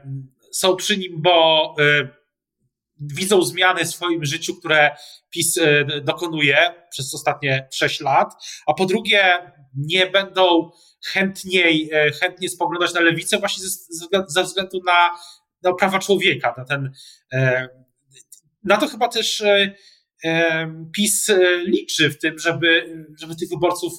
są 0.52 0.76
przy 0.76 0.98
nim, 0.98 1.22
bo 1.22 1.76
e, 1.80 2.08
widzą 3.00 3.42
zmiany 3.42 3.86
w 3.86 3.90
swoim 3.90 4.26
życiu, 4.26 4.56
które 4.56 4.96
PiS 5.30 5.58
e, 5.58 5.86
dokonuje 6.02 6.58
przez 6.90 7.16
ostatnie 7.16 7.68
sześć 7.74 8.02
lat, 8.02 8.34
a 8.68 8.74
po 8.74 8.86
drugie 8.86 9.52
nie 9.76 10.08
będą 10.08 10.72
chętniej, 11.06 11.90
chętnie 12.22 12.50
spoglądać 12.50 12.94
na 12.94 13.00
lewicę 13.00 13.38
właśnie 13.38 13.64
ze, 13.90 14.26
ze 14.28 14.44
względu 14.44 14.82
na, 14.86 15.10
na 15.62 15.74
prawa 15.74 16.00
człowieka, 16.00 16.54
na 16.58 16.66
ten, 16.66 16.92
na 18.64 18.78
to 18.78 18.88
chyba 18.88 19.08
też 19.08 19.44
PiS 20.92 21.30
e, 21.30 21.58
liczy 21.58 22.10
w 22.10 22.20
tym, 22.20 22.40
żeby, 22.40 22.96
żeby 23.20 23.36
tych 23.36 23.50
wyborców 23.50 23.94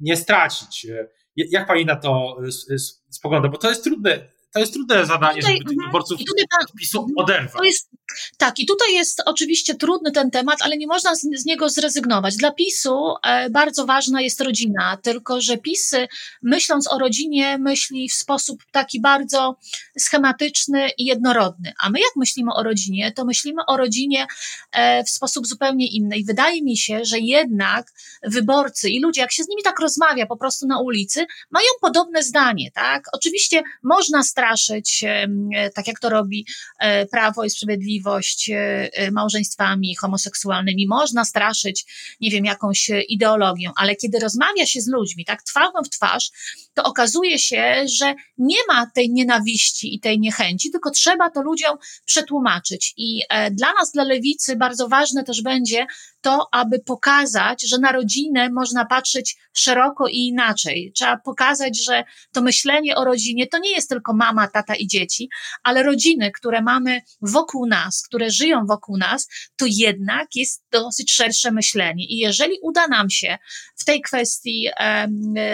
nie 0.00 0.16
stracić. 0.16 0.86
E, 0.86 1.08
jak 1.36 1.66
pani 1.66 1.84
na 1.84 1.96
to 1.96 2.36
e, 2.70 2.78
spogląda? 3.10 3.48
Bo 3.48 3.58
to 3.58 3.68
jest 3.68 3.84
trudne, 3.84 4.28
to 4.54 4.60
jest 4.60 4.72
trudne 4.72 5.06
zadanie, 5.06 5.40
tutaj, 5.40 5.54
żeby 5.54 5.64
tych 5.64 5.72
mhm. 5.72 5.88
wyborców 5.88 6.18
pan, 6.18 6.66
PiSu 6.78 7.06
oderwać. 7.16 7.66
Jest, 7.66 7.90
tak, 8.36 8.58
i 8.58 8.66
tutaj 8.66 8.94
jest 8.94 9.22
oczywiście 9.26 9.74
trudny 9.74 10.12
ten 10.12 10.30
temat, 10.30 10.58
ale 10.62 10.76
nie 10.76 10.86
można 10.86 11.14
z, 11.14 11.20
z 11.20 11.44
niego 11.44 11.68
zrezygnować. 11.68 12.36
Dla 12.36 12.52
PiSu 12.52 13.14
e, 13.24 13.50
bardzo 13.50 13.86
ważna 13.86 14.20
jest 14.20 14.40
rodzina, 14.40 14.98
tylko 15.02 15.40
że 15.40 15.58
PiS, 15.58 15.94
myśląc 16.42 16.92
o 16.92 16.98
rodzinie, 16.98 17.58
myśli 17.58 18.08
w 18.08 18.12
sposób 18.12 18.62
taki 18.70 19.00
bardzo 19.00 19.56
schematyczny 19.98 20.90
i 20.98 21.04
jednorodny. 21.04 21.72
A 21.82 21.90
my, 21.90 21.98
jak 21.98 22.16
myślimy 22.16 22.50
o 22.54 22.62
rodzinie, 22.62 23.12
to 23.12 23.24
myślimy 23.24 23.62
o 23.66 23.76
rodzinie 23.76 24.26
e, 24.72 25.04
w 25.04 25.10
sposób 25.10 25.46
zupełnie 25.46 25.86
inny. 25.86 26.16
I 26.16 26.24
wydaje 26.24 26.62
mi 26.62 26.76
się, 26.76 27.04
że 27.04 27.18
jednak 27.18 27.92
wyborcy 28.22 28.90
i 28.90 29.00
ludzie, 29.00 29.20
jak 29.20 29.32
się 29.32 29.44
z 29.44 29.48
nimi 29.48 29.62
tak 29.62 29.80
rozmawia 29.80 30.26
po 30.26 30.36
prostu 30.36 30.66
na 30.66 30.80
ulicy, 30.80 31.26
mają 31.50 31.68
podobne 31.80 32.22
zdanie, 32.22 32.70
tak? 32.70 33.04
Oczywiście 33.12 33.62
można 33.82 34.22
straszyć, 34.42 35.04
e, 35.04 35.70
tak 35.70 35.86
jak 35.86 36.00
to 36.00 36.08
robi 36.08 36.46
e, 36.78 37.06
Prawo 37.06 37.44
i 37.44 37.50
Sprawiedliwość, 37.50 38.50
e, 38.50 39.10
małżeństwami 39.12 39.96
homoseksualnymi, 39.96 40.86
można 40.86 41.24
straszyć, 41.24 41.84
nie 42.20 42.30
wiem, 42.30 42.44
jakąś 42.44 42.90
ideologią, 43.08 43.70
ale 43.76 43.96
kiedy 43.96 44.18
rozmawia 44.18 44.66
się 44.66 44.80
z 44.80 44.88
ludźmi, 44.88 45.24
tak 45.24 45.42
twarzą 45.42 45.82
w 45.86 45.90
twarz, 45.90 46.30
to 46.74 46.82
okazuje 46.82 47.38
się, 47.38 47.84
że 47.98 48.14
nie 48.38 48.56
ma 48.68 48.86
tej 48.94 49.10
nienawiści 49.10 49.94
i 49.94 50.00
tej 50.00 50.20
niechęci, 50.20 50.70
tylko 50.70 50.90
trzeba 50.90 51.30
to 51.30 51.42
ludziom 51.42 51.76
przetłumaczyć. 52.04 52.94
I 52.96 53.22
dla 53.50 53.72
nas, 53.72 53.92
dla 53.92 54.04
lewicy, 54.04 54.56
bardzo 54.56 54.88
ważne 54.88 55.24
też 55.24 55.42
będzie 55.42 55.86
to, 56.20 56.48
aby 56.52 56.78
pokazać, 56.78 57.68
że 57.68 57.78
na 57.78 57.92
rodzinę 57.92 58.50
można 58.50 58.84
patrzeć 58.84 59.36
szeroko 59.52 60.08
i 60.08 60.16
inaczej. 60.16 60.92
Trzeba 60.96 61.16
pokazać, 61.16 61.84
że 61.84 62.04
to 62.32 62.42
myślenie 62.42 62.96
o 62.96 63.04
rodzinie 63.04 63.46
to 63.46 63.58
nie 63.58 63.70
jest 63.70 63.88
tylko 63.88 64.14
mama, 64.14 64.31
tata 64.52 64.74
i 64.74 64.86
dzieci, 64.86 65.28
ale 65.62 65.82
rodziny, 65.82 66.30
które 66.30 66.62
mamy 66.62 67.00
wokół 67.22 67.66
nas, 67.66 68.02
które 68.02 68.30
żyją 68.30 68.66
wokół 68.66 68.96
nas, 68.96 69.28
to 69.56 69.66
jednak 69.68 70.28
jest 70.34 70.64
dosyć 70.70 71.12
szersze 71.12 71.52
myślenie. 71.52 72.04
I 72.04 72.16
jeżeli 72.16 72.54
uda 72.62 72.88
nam 72.88 73.10
się 73.10 73.38
w 73.76 73.84
tej 73.84 74.00
kwestii 74.00 74.68
e, 74.76 75.08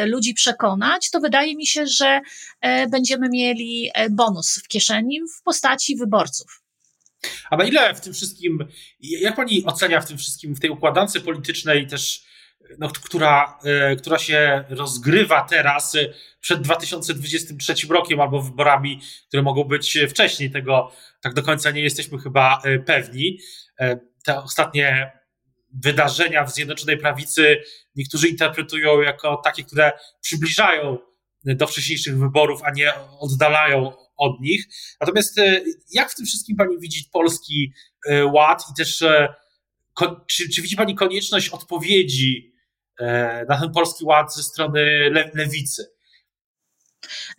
ludzi 0.07 0.35
przekonać, 0.35 1.11
to 1.11 1.21
wydaje 1.21 1.57
mi 1.57 1.67
się, 1.67 1.87
że 1.87 2.21
e, 2.61 2.87
będziemy 2.87 3.29
mieli 3.29 3.91
e, 3.95 4.11
bonus 4.11 4.63
w 4.65 4.69
kieszeni 4.69 5.21
w 5.21 5.43
postaci 5.43 5.97
wyborców. 5.97 6.63
A 7.51 7.57
na 7.57 7.65
ile 7.65 7.95
w 7.95 8.01
tym 8.01 8.15
wszystkim, 8.15 8.59
jak 9.01 9.37
pani 9.37 9.65
ocenia 9.65 10.01
w 10.01 10.09
tym 10.09 10.19
wszystkim, 10.19 10.55
w 10.55 10.61
tej 10.61 10.71
układance 10.71 11.19
politycznej 11.21 11.87
też, 11.87 12.23
no, 12.79 12.89
która, 12.89 13.59
e, 13.65 13.97
która 13.97 14.19
się 14.19 14.65
rozgrywa 14.69 15.47
teraz 15.51 15.95
e, 15.95 15.99
przed 16.41 16.61
2023 16.61 17.75
rokiem 17.91 18.21
albo 18.21 18.43
wyborami, 18.43 19.01
które 19.29 19.43
mogą 19.43 19.65
być 19.65 19.99
wcześniej, 20.11 20.51
tego 20.51 20.93
tak 21.21 21.35
do 21.35 21.43
końca 21.43 21.71
nie 21.71 21.83
jesteśmy 21.83 22.19
chyba 22.19 22.61
e, 22.65 22.79
pewni. 22.79 23.39
Te 24.25 24.39
ostatnie 24.43 25.13
wydarzenia 25.75 26.45
w 26.45 26.53
Zjednoczonej 26.55 26.99
Prawicy 26.99 27.63
niektórzy 27.97 28.29
interpretują 28.29 29.01
jako 29.01 29.37
takie, 29.37 29.65
które 29.65 29.93
przybliżają 30.21 30.99
do 31.45 31.67
wcześniejszych 31.67 32.19
wyborów, 32.19 32.61
a 32.65 32.71
nie 32.71 32.93
oddalają 33.21 33.93
od 34.19 34.41
nich. 34.41 34.65
Natomiast 35.01 35.39
e, 35.39 35.61
jak 35.91 36.11
w 36.11 36.15
tym 36.15 36.27
wszystkim 36.27 36.57
pani 36.57 36.79
widzi 36.79 37.09
polski 37.13 37.73
e, 38.09 38.27
ład 38.27 38.63
i 38.71 38.75
też 38.75 39.03
e, 39.03 39.35
czy, 40.27 40.49
czy 40.49 40.63
widzi 40.63 40.77
pani 40.77 40.95
konieczność 40.95 41.49
odpowiedzi 41.49 42.53
na 43.49 43.61
ten 43.61 43.73
polski 43.73 44.05
ład 44.05 44.35
ze 44.35 44.43
strony 44.43 45.11
lewicy? 45.35 45.91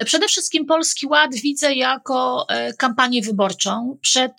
Przede 0.06 0.28
wszystkim 0.28 0.66
Polski 0.66 1.08
Ład 1.08 1.36
widzę 1.36 1.74
jako 1.74 2.48
kampanię 2.78 3.22
wyborczą 3.22 3.98
przed 4.02 4.32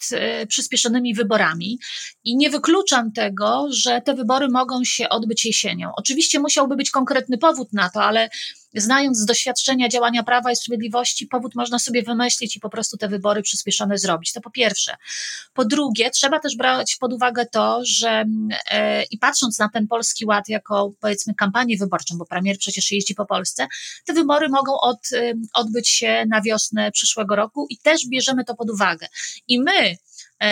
przyspieszonymi 0.49 1.15
wyborami 1.15 1.79
i 2.25 2.37
nie 2.37 2.51
wykluczam 2.51 3.13
tego, 3.13 3.67
że 3.71 4.01
te 4.01 4.15
wybory 4.15 4.49
mogą 4.49 4.85
się 4.85 5.09
odbyć 5.09 5.45
jesienią. 5.45 5.93
Oczywiście 5.97 6.41
musiałby 6.41 6.77
być 6.77 6.91
konkretny 6.91 7.39
powód 7.39 7.73
na 7.73 7.91
to, 7.91 8.03
ale 8.03 8.29
znając 8.75 9.19
z 9.19 9.25
doświadczenia 9.25 9.89
działania 9.89 10.23
Prawa 10.23 10.53
i 10.53 10.57
Sprawiedliwości, 10.57 11.27
powód 11.27 11.55
można 11.55 11.79
sobie 11.79 12.03
wymyślić 12.03 12.57
i 12.57 12.61
po 12.61 12.71
prostu 12.71 12.97
te 12.97 13.09
wybory 13.09 13.43
przyspieszone 13.43 13.99
zrobić. 13.99 14.33
To 14.33 14.41
po 14.41 14.51
pierwsze. 14.51 14.97
Po 15.55 15.65
drugie, 15.65 16.11
trzeba 16.11 16.41
też 16.41 16.57
brać 16.57 16.97
pod 17.01 17.13
uwagę 17.13 17.47
to, 17.47 17.81
że 17.85 18.25
e, 18.71 19.03
i 19.03 19.19
patrząc 19.19 19.59
na 19.59 19.69
ten 19.69 19.87
Polski 19.87 20.27
Ład 20.27 20.49
jako 20.49 20.93
powiedzmy 21.01 21.35
kampanię 21.35 21.77
wyborczą, 21.77 22.19
bo 22.19 22.27
premier 22.27 22.59
przecież 22.59 22.93
jeździ 22.93 23.15
po 23.15 23.27
Polsce, 23.27 23.67
te 24.05 24.13
wybory 24.13 24.49
mogą 24.49 24.81
od, 24.81 25.13
e, 25.13 25.33
odbyć 25.55 25.89
się 25.89 26.25
na 26.29 26.43
wiosnę 26.43 26.93
przyszłego 26.93 27.37
roku 27.37 27.67
i 27.71 27.79
też 27.79 28.07
bierzemy 28.09 28.45
to 28.45 28.55
pod 28.55 28.71
uwagę. 28.71 29.07
I 29.49 29.61
my, 29.61 29.97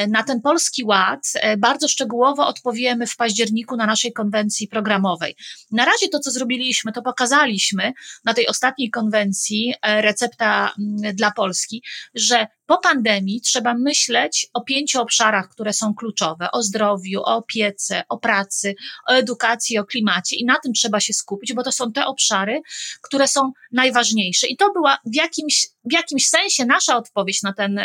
na 0.08 0.22
ten 0.22 0.40
polski 0.40 0.84
ład 0.84 1.20
e, 1.34 1.56
bardzo 1.56 1.88
szczegółowo 1.88 2.46
odpowiemy 2.46 3.06
w 3.06 3.16
październiku 3.16 3.76
na 3.76 3.86
naszej 3.86 4.12
konwencji 4.12 4.68
programowej. 4.68 5.36
Na 5.72 5.84
razie 5.84 6.08
to, 6.08 6.18
co 6.18 6.30
zrobiliśmy, 6.30 6.92
to 6.92 7.02
pokazaliśmy 7.02 7.92
na 8.24 8.34
tej 8.34 8.48
ostatniej 8.48 8.90
konwencji 8.90 9.74
e, 9.82 10.02
recepta 10.02 10.74
dla 11.14 11.30
Polski, 11.30 11.82
że 12.14 12.46
po 12.68 12.78
pandemii 12.78 13.40
trzeba 13.40 13.74
myśleć 13.74 14.46
o 14.54 14.60
pięciu 14.60 15.00
obszarach, 15.00 15.48
które 15.48 15.72
są 15.72 15.94
kluczowe: 15.94 16.50
o 16.52 16.62
zdrowiu, 16.62 17.20
o 17.20 17.36
opiece, 17.36 18.02
o 18.08 18.18
pracy, 18.18 18.74
o 19.08 19.12
edukacji, 19.12 19.78
o 19.78 19.84
klimacie 19.84 20.36
i 20.36 20.44
na 20.44 20.56
tym 20.62 20.72
trzeba 20.72 21.00
się 21.00 21.12
skupić, 21.12 21.52
bo 21.52 21.62
to 21.62 21.72
są 21.72 21.92
te 21.92 22.06
obszary, 22.06 22.60
które 23.02 23.28
są 23.28 23.52
najważniejsze. 23.72 24.46
I 24.46 24.56
to 24.56 24.72
była 24.72 24.98
w 25.04 25.14
jakimś, 25.14 25.66
w 25.84 25.92
jakimś 25.92 26.26
sensie 26.26 26.64
nasza 26.64 26.96
odpowiedź 26.96 27.42
na 27.42 27.52
ten, 27.52 27.80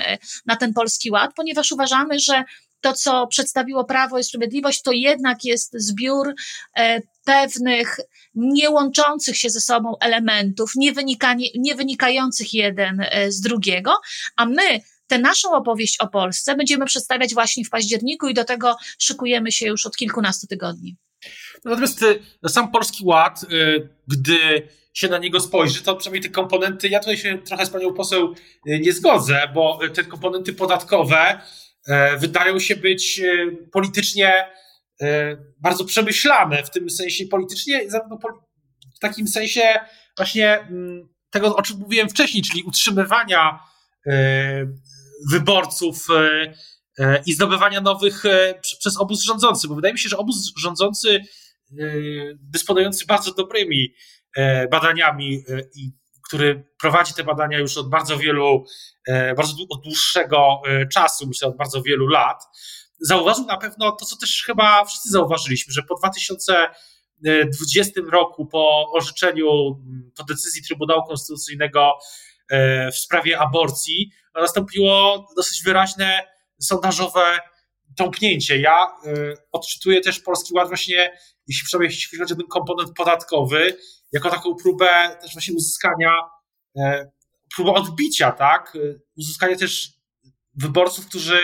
na 0.46 0.56
ten 0.56 0.74
polski 0.74 1.12
ład, 1.12 1.32
ponieważ 1.36 1.72
uważamy, 1.72 2.20
że 2.20 2.44
to, 2.84 2.94
co 2.94 3.28
przedstawiło 3.28 3.84
Prawo 3.84 4.20
i 4.20 4.24
Sprawiedliwość, 4.24 4.82
to 4.82 4.92
jednak 4.92 5.46
jest 5.46 5.74
zbiór 5.76 6.34
e, 6.78 7.02
pewnych 7.26 8.00
nie 8.36 8.70
łączących 8.70 9.38
się 9.38 9.50
ze 9.50 9.62
sobą 9.62 9.94
elementów, 10.00 10.72
nie, 10.76 10.94
nie 11.56 11.76
wynikających 11.76 12.54
jeden 12.54 13.06
e, 13.12 13.32
z 13.32 13.42
drugiego, 13.42 13.94
a 14.36 14.46
my 14.46 14.80
tę 15.08 15.20
naszą 15.20 15.52
opowieść 15.52 15.98
o 16.00 16.08
Polsce 16.08 16.56
będziemy 16.56 16.86
przedstawiać 16.86 17.34
właśnie 17.34 17.66
w 17.66 17.70
październiku 17.70 18.28
i 18.28 18.34
do 18.34 18.44
tego 18.44 18.76
szykujemy 19.00 19.52
się 19.52 19.68
już 19.68 19.86
od 19.86 19.96
kilkunastu 19.96 20.48
tygodni. 20.48 20.98
Natomiast 21.66 22.06
e, 22.44 22.50
sam 22.50 22.72
Polski 22.72 23.06
Ład, 23.06 23.46
gdy 24.08 24.68
się 24.94 25.08
na 25.08 25.18
niego 25.18 25.40
spojrzy, 25.40 25.84
to 25.84 25.96
przynajmniej 25.96 26.24
te 26.24 26.30
komponenty, 26.30 26.90
ja 26.90 27.00
tutaj 27.00 27.18
się 27.18 27.38
trochę 27.38 27.66
z 27.66 27.70
panią 27.70 27.94
poseł 27.94 28.36
nie 28.66 28.94
zgodzę, 28.94 29.52
bo 29.54 29.80
te 29.94 30.04
komponenty 30.04 30.54
podatkowe 30.54 31.42
wydają 32.18 32.60
się 32.60 32.76
być 32.76 33.20
e, 33.20 33.52
politycznie 33.72 34.46
e, 35.02 35.38
bardzo 35.60 35.86
przemyślane, 35.86 36.64
w 36.64 36.70
tym 36.70 36.90
sensie 36.90 37.26
politycznie, 37.26 37.82
w 38.96 39.00
takim 39.00 39.28
sensie 39.28 39.62
właśnie 40.18 40.60
mm, 40.60 41.10
tego, 41.30 41.56
o 41.56 41.62
czym 41.62 41.78
mówiłem 41.78 42.10
wcześniej, 42.10 42.44
czyli 42.44 42.64
utrzymywania 42.64 43.60
wyborców 45.32 46.08
i 47.26 47.34
zdobywania 47.34 47.82
nowych 47.82 48.24
przez 48.80 48.98
obóz 48.98 49.24
rządzący, 49.24 49.68
bo 49.68 49.76
wydaje 49.76 49.94
mi 49.94 50.00
się, 50.00 50.10
że 50.10 50.18
obóz 50.18 50.54
rządzący 50.58 51.22
dysponujący 52.36 53.06
bardzo 53.06 53.34
dobrymi 53.34 53.94
badaniami 54.72 55.44
i 55.76 55.92
który 56.28 56.64
prowadzi 56.80 57.14
te 57.14 57.24
badania 57.24 57.60
już 57.60 57.78
od 57.78 57.90
bardzo 57.90 58.18
wielu, 58.18 58.66
e, 59.08 59.36
bardzo 59.36 59.54
od 59.70 59.84
dłuższego 59.84 60.62
e, 60.68 60.88
czasu, 60.88 61.28
myślę 61.28 61.48
od 61.48 61.58
bardzo 61.58 61.82
wielu 61.82 62.08
lat, 62.08 62.44
zauważył 63.00 63.46
na 63.46 63.58
pewno 63.58 63.92
to, 63.92 64.06
co 64.06 64.18
też 64.18 64.44
chyba 64.46 64.86
wszyscy 64.86 65.10
zauważyliśmy, 65.10 65.74
że 65.74 65.84
po 65.84 65.96
2020 65.96 68.02
roku, 68.12 68.46
po 68.46 68.92
orzeczeniu, 68.92 69.50
po 70.18 70.24
decyzji 70.24 70.64
Trybunału 70.64 71.04
Konstytucyjnego 71.08 71.98
e, 72.50 72.92
w 72.92 72.98
sprawie 72.98 73.40
aborcji, 73.40 74.12
nastąpiło 74.36 75.28
dosyć 75.36 75.64
wyraźne 75.64 76.28
sondażowe 76.62 77.40
tąpnięcie. 77.98 78.58
Ja 78.58 78.88
odczytuję 79.52 80.02
też 80.02 80.20
Polski 80.20 80.54
Ład 80.54 80.68
właśnie, 80.68 81.18
jeśli 81.48 81.80
jeśli 81.82 82.20
chodzi 82.20 82.34
o 82.34 82.38
ten 82.38 82.48
komponent 82.48 82.92
podatkowy, 82.96 83.78
jako 84.12 84.30
taką 84.30 84.56
próbę 84.56 85.18
też 85.22 85.34
właśnie 85.34 85.54
uzyskania, 85.54 86.18
e, 86.78 87.12
próbę 87.56 87.72
odbicia, 87.72 88.32
tak? 88.32 88.78
Uzyskania 89.18 89.56
też 89.56 89.94
wyborców, 90.54 91.06
którzy, 91.06 91.40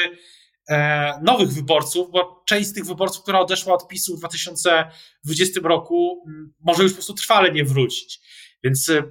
e, 0.69 1.19
nowych 1.23 1.49
wyborców, 1.53 2.11
bo 2.11 2.43
część 2.47 2.69
z 2.69 2.73
tych 2.73 2.85
wyborców, 2.85 3.23
która 3.23 3.39
odeszła 3.39 3.73
od 3.73 3.87
PiSu 3.87 4.15
w 4.15 4.19
2020 4.19 5.59
roku, 5.63 6.25
może 6.59 6.83
już 6.83 6.91
po 6.91 6.95
prostu 6.95 7.13
trwale 7.13 7.51
nie 7.51 7.65
wrócić. 7.65 8.19
Więc 8.63 8.89
e, 8.89 9.03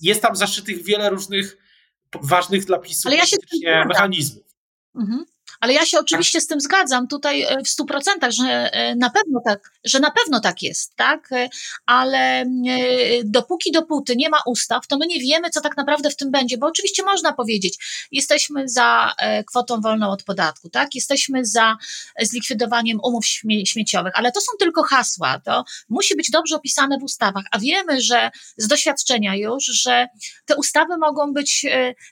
jest 0.00 0.22
tam 0.22 0.36
zaszytych 0.36 0.82
wiele 0.82 1.10
różnych 1.10 1.56
ważnych 2.22 2.64
dla 2.64 2.78
PiSu 2.78 3.08
ja 3.62 3.84
mechanizmów. 3.84 4.44
Mhm. 4.94 5.24
Ale 5.60 5.72
ja 5.72 5.86
się 5.86 5.98
oczywiście 5.98 6.40
z 6.40 6.46
tym 6.46 6.60
zgadzam 6.60 7.08
tutaj 7.08 7.42
e, 7.42 7.62
w 7.64 7.68
stu 7.68 7.84
procentach, 7.84 8.30
że 8.30 8.72
e, 8.72 8.94
na 8.94 9.10
pewno 9.10 9.40
tak, 9.44 9.70
że 9.84 10.00
na 10.00 10.10
pewno 10.10 10.40
tak 10.40 10.62
jest, 10.62 10.96
tak? 10.96 11.32
E, 11.32 11.48
ale 11.86 12.44
dopóki 13.24 13.72
dopóty 13.72 14.16
nie 14.16 14.28
ma 14.28 14.38
ustaw, 14.46 14.86
to 14.86 14.98
my 14.98 15.06
nie 15.06 15.20
wiemy, 15.20 15.50
co 15.50 15.60
tak 15.60 15.76
naprawdę 15.76 16.10
w 16.10 16.16
tym 16.16 16.30
będzie, 16.30 16.58
bo 16.58 16.66
oczywiście 16.66 17.02
można 17.02 17.32
powiedzieć, 17.32 18.06
jesteśmy 18.12 18.68
za 18.68 19.14
kwotą 19.46 19.80
wolną 19.80 20.10
od 20.10 20.22
podatku, 20.22 20.70
tak? 20.70 20.94
Jesteśmy 20.94 21.44
za 21.44 21.76
zlikwidowaniem 22.20 22.98
umów 23.04 23.26
śmieciowych, 23.66 24.12
ale 24.16 24.32
to 24.32 24.40
są 24.40 24.52
tylko 24.58 24.82
hasła, 24.82 25.40
to 25.44 25.64
musi 25.88 26.16
być 26.16 26.30
dobrze 26.30 26.56
opisane 26.56 26.98
w 26.98 27.02
ustawach, 27.02 27.44
a 27.50 27.58
wiemy, 27.58 28.00
że 28.00 28.30
z 28.56 28.66
doświadczenia 28.68 29.36
już, 29.36 29.64
że 29.64 30.06
te 30.44 30.56
ustawy 30.56 30.96
mogą 30.96 31.32
być 31.32 31.66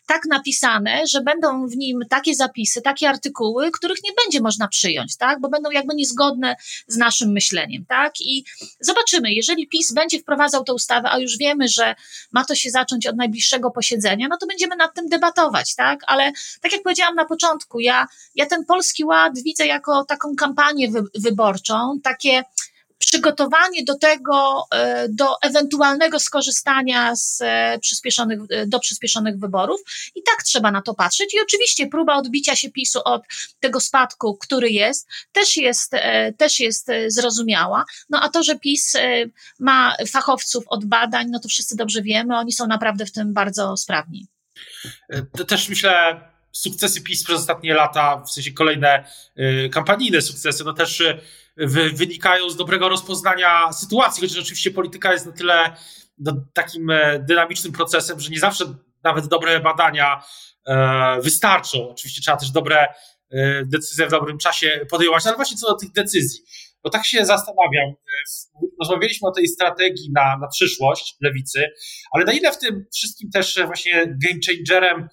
tak 0.06 0.22
napisane, 0.30 1.06
że 1.06 1.20
będą 1.20 1.66
w 1.66 1.76
nim 1.76 2.00
takie 2.10 2.34
zapisy, 2.34 2.82
takie 2.82 3.08
artykuły, 3.08 3.33
artykuły, 3.34 3.70
których 3.70 3.98
nie 4.04 4.10
będzie 4.24 4.40
można 4.40 4.68
przyjąć, 4.68 5.16
tak? 5.16 5.40
Bo 5.40 5.48
będą 5.48 5.70
jakby 5.70 5.94
niezgodne 5.94 6.56
z 6.86 6.96
naszym 6.96 7.32
myśleniem, 7.32 7.84
tak? 7.88 8.20
I 8.20 8.44
zobaczymy, 8.80 9.32
jeżeli 9.32 9.68
PiS 9.68 9.92
będzie 9.92 10.18
wprowadzał 10.20 10.64
tę 10.64 10.74
ustawę, 10.74 11.08
a 11.10 11.18
już 11.18 11.38
wiemy, 11.38 11.68
że 11.68 11.94
ma 12.32 12.44
to 12.44 12.54
się 12.54 12.70
zacząć 12.70 13.06
od 13.06 13.16
najbliższego 13.16 13.70
posiedzenia, 13.70 14.28
no 14.30 14.36
to 14.40 14.46
będziemy 14.46 14.76
nad 14.76 14.94
tym 14.94 15.08
debatować, 15.08 15.74
tak? 15.74 16.00
Ale 16.06 16.32
tak 16.60 16.72
jak 16.72 16.82
powiedziałam 16.82 17.14
na 17.14 17.24
początku, 17.24 17.80
ja, 17.80 18.06
ja 18.34 18.46
ten 18.46 18.64
Polski 18.64 19.04
Ład 19.04 19.32
widzę 19.44 19.66
jako 19.66 20.04
taką 20.04 20.36
kampanię 20.36 20.90
wy, 20.90 21.02
wyborczą, 21.14 21.98
takie 22.02 22.44
przygotowanie 22.98 23.84
do 23.84 23.98
tego, 23.98 24.64
e, 24.74 25.08
do 25.08 25.40
ewentualnego 25.42 26.20
skorzystania 26.20 27.16
z 27.16 27.38
e, 27.42 27.78
przyspieszonych, 27.78 28.40
e, 28.50 28.66
do 28.66 28.80
przyspieszonych 28.80 29.38
wyborów. 29.38 29.80
I 30.14 30.22
tak 30.22 30.42
trzeba 30.42 30.70
na 30.70 30.82
to 30.82 30.94
patrzeć. 30.94 31.34
I 31.34 31.40
oczywiście 31.40 31.86
próba 31.86 32.16
odbicia 32.16 32.56
się 32.56 32.70
PiSu 32.70 33.00
od 33.04 33.22
tego 33.60 33.80
spadku, 33.80 34.36
który 34.40 34.70
jest, 34.70 35.08
też 35.32 35.56
jest, 35.56 35.92
też 36.38 36.60
jest 36.60 36.90
zrozumiała. 37.06 37.84
No 38.10 38.20
a 38.22 38.28
to, 38.28 38.42
że 38.42 38.58
PiS 38.58 38.92
ma 39.60 39.96
fachowców 40.08 40.64
od 40.66 40.84
badań, 40.84 41.26
no 41.30 41.40
to 41.40 41.48
wszyscy 41.48 41.76
dobrze 41.76 42.02
wiemy, 42.02 42.36
oni 42.36 42.52
są 42.52 42.66
naprawdę 42.66 43.06
w 43.06 43.12
tym 43.12 43.32
bardzo 43.32 43.76
sprawni. 43.76 44.26
To 45.36 45.44
też 45.44 45.68
myślę, 45.68 46.20
sukcesy 46.56 47.02
PiS 47.02 47.24
przez 47.24 47.36
ostatnie 47.36 47.74
lata, 47.74 48.22
w 48.26 48.30
sensie 48.30 48.52
kolejne 48.52 49.04
kampanijne 49.72 50.22
sukcesy, 50.22 50.64
no 50.64 50.72
też 50.72 51.02
wynikają 51.92 52.50
z 52.50 52.56
dobrego 52.56 52.88
rozpoznania 52.88 53.72
sytuacji, 53.72 54.20
chociaż 54.20 54.38
oczywiście 54.42 54.70
polityka 54.70 55.12
jest 55.12 55.26
na 55.26 55.32
tyle 55.32 55.76
no, 56.18 56.32
takim 56.52 56.90
e, 56.90 57.18
dynamicznym 57.18 57.72
procesem, 57.72 58.20
że 58.20 58.30
nie 58.30 58.38
zawsze 58.38 58.64
nawet 59.02 59.26
dobre 59.26 59.60
badania 59.60 60.22
e, 60.66 61.20
wystarczą. 61.20 61.88
Oczywiście 61.90 62.22
trzeba 62.22 62.36
też 62.36 62.50
dobre 62.50 62.86
e, 63.30 63.64
decyzje 63.64 64.06
w 64.06 64.10
dobrym 64.10 64.38
czasie 64.38 64.86
podejmować, 64.90 65.26
ale 65.26 65.36
właśnie 65.36 65.56
co 65.56 65.66
do 65.66 65.78
tych 65.78 65.92
decyzji. 65.92 66.40
Bo 66.82 66.90
tak 66.90 67.06
się 67.06 67.26
zastanawiam, 67.26 67.94
rozmawialiśmy 68.80 69.28
o 69.28 69.32
tej 69.32 69.48
strategii 69.48 70.10
na, 70.12 70.38
na 70.40 70.48
przyszłość 70.48 71.16
lewicy, 71.20 71.66
ale 72.12 72.24
na 72.24 72.32
ile 72.32 72.52
w 72.52 72.58
tym 72.58 72.86
wszystkim 72.94 73.30
też 73.30 73.60
właśnie 73.66 74.06
game 74.06 74.40
changerem 74.46 75.08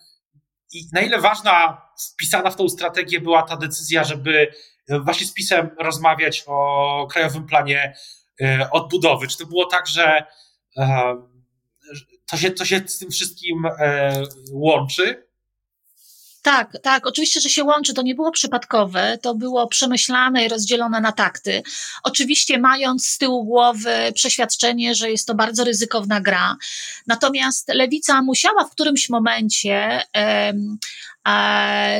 i 0.72 0.88
na 0.94 1.02
ile 1.02 1.22
ważna, 1.22 1.82
wpisana 2.14 2.50
w 2.50 2.56
tą 2.56 2.70
strategię 2.70 3.20
była 3.20 3.44
ta 3.44 3.58
decyzja, 3.58 4.04
żeby 4.04 4.54
właśnie 5.00 5.28
z 5.28 5.34
PiSem 5.34 5.70
rozmawiać 5.80 6.44
o 6.48 7.08
Krajowym 7.12 7.46
Planie 7.46 7.96
e, 8.42 8.70
Odbudowy. 8.72 9.28
Czy 9.28 9.38
to 9.38 9.46
było 9.46 9.66
tak, 9.66 9.88
że 9.88 10.26
e, 10.78 11.16
to 12.30 12.38
się, 12.38 12.52
to 12.52 12.66
się 12.66 12.82
z 12.88 13.00
tym 13.00 13.12
wszystkim 13.12 13.66
e, 13.66 14.24
łączy? 14.52 15.31
Tak, 16.42 16.78
tak, 16.82 17.08
oczywiście, 17.08 17.42
że 17.42 17.50
się 17.50 17.64
łączy. 17.64 17.94
To 17.94 18.02
nie 18.02 18.16
było 18.16 18.32
przypadkowe, 18.32 19.18
to 19.22 19.36
było 19.36 19.68
przemyślane 19.68 20.46
i 20.46 20.48
rozdzielone 20.48 21.02
na 21.02 21.12
takty. 21.12 21.64
Oczywiście, 22.04 22.58
mając 22.58 23.08
z 23.08 23.18
tyłu 23.18 23.44
głowy 23.44 24.12
przeświadczenie, 24.16 24.96
że 24.96 25.12
jest 25.12 25.28
to 25.28 25.36
bardzo 25.36 25.64
ryzykowna 25.64 26.22
gra. 26.22 26.56
Natomiast 27.08 27.68
lewica 27.74 28.22
musiała 28.22 28.64
w 28.64 28.72
którymś 28.72 29.10
momencie 29.10 30.02
um, 30.16 30.78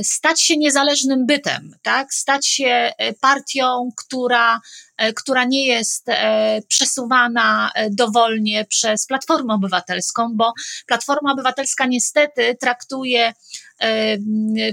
stać 0.04 0.42
się 0.42 0.58
niezależnym 0.58 1.26
bytem, 1.26 1.72
tak? 1.82 2.14
stać 2.14 2.48
się 2.48 2.66
e, 2.98 3.14
partią, 3.14 3.90
która, 3.98 4.62
e, 4.98 5.14
która 5.14 5.44
nie 5.44 5.66
jest 5.66 6.10
e, 6.10 6.62
przesuwana 6.68 7.72
dowolnie 7.92 8.66
przez 8.66 9.06
Platformę 9.06 9.54
Obywatelską, 9.54 10.30
bo 10.34 10.54
Platforma 10.88 11.34
Obywatelska 11.34 11.86
niestety 11.86 12.58
traktuje 12.60 13.34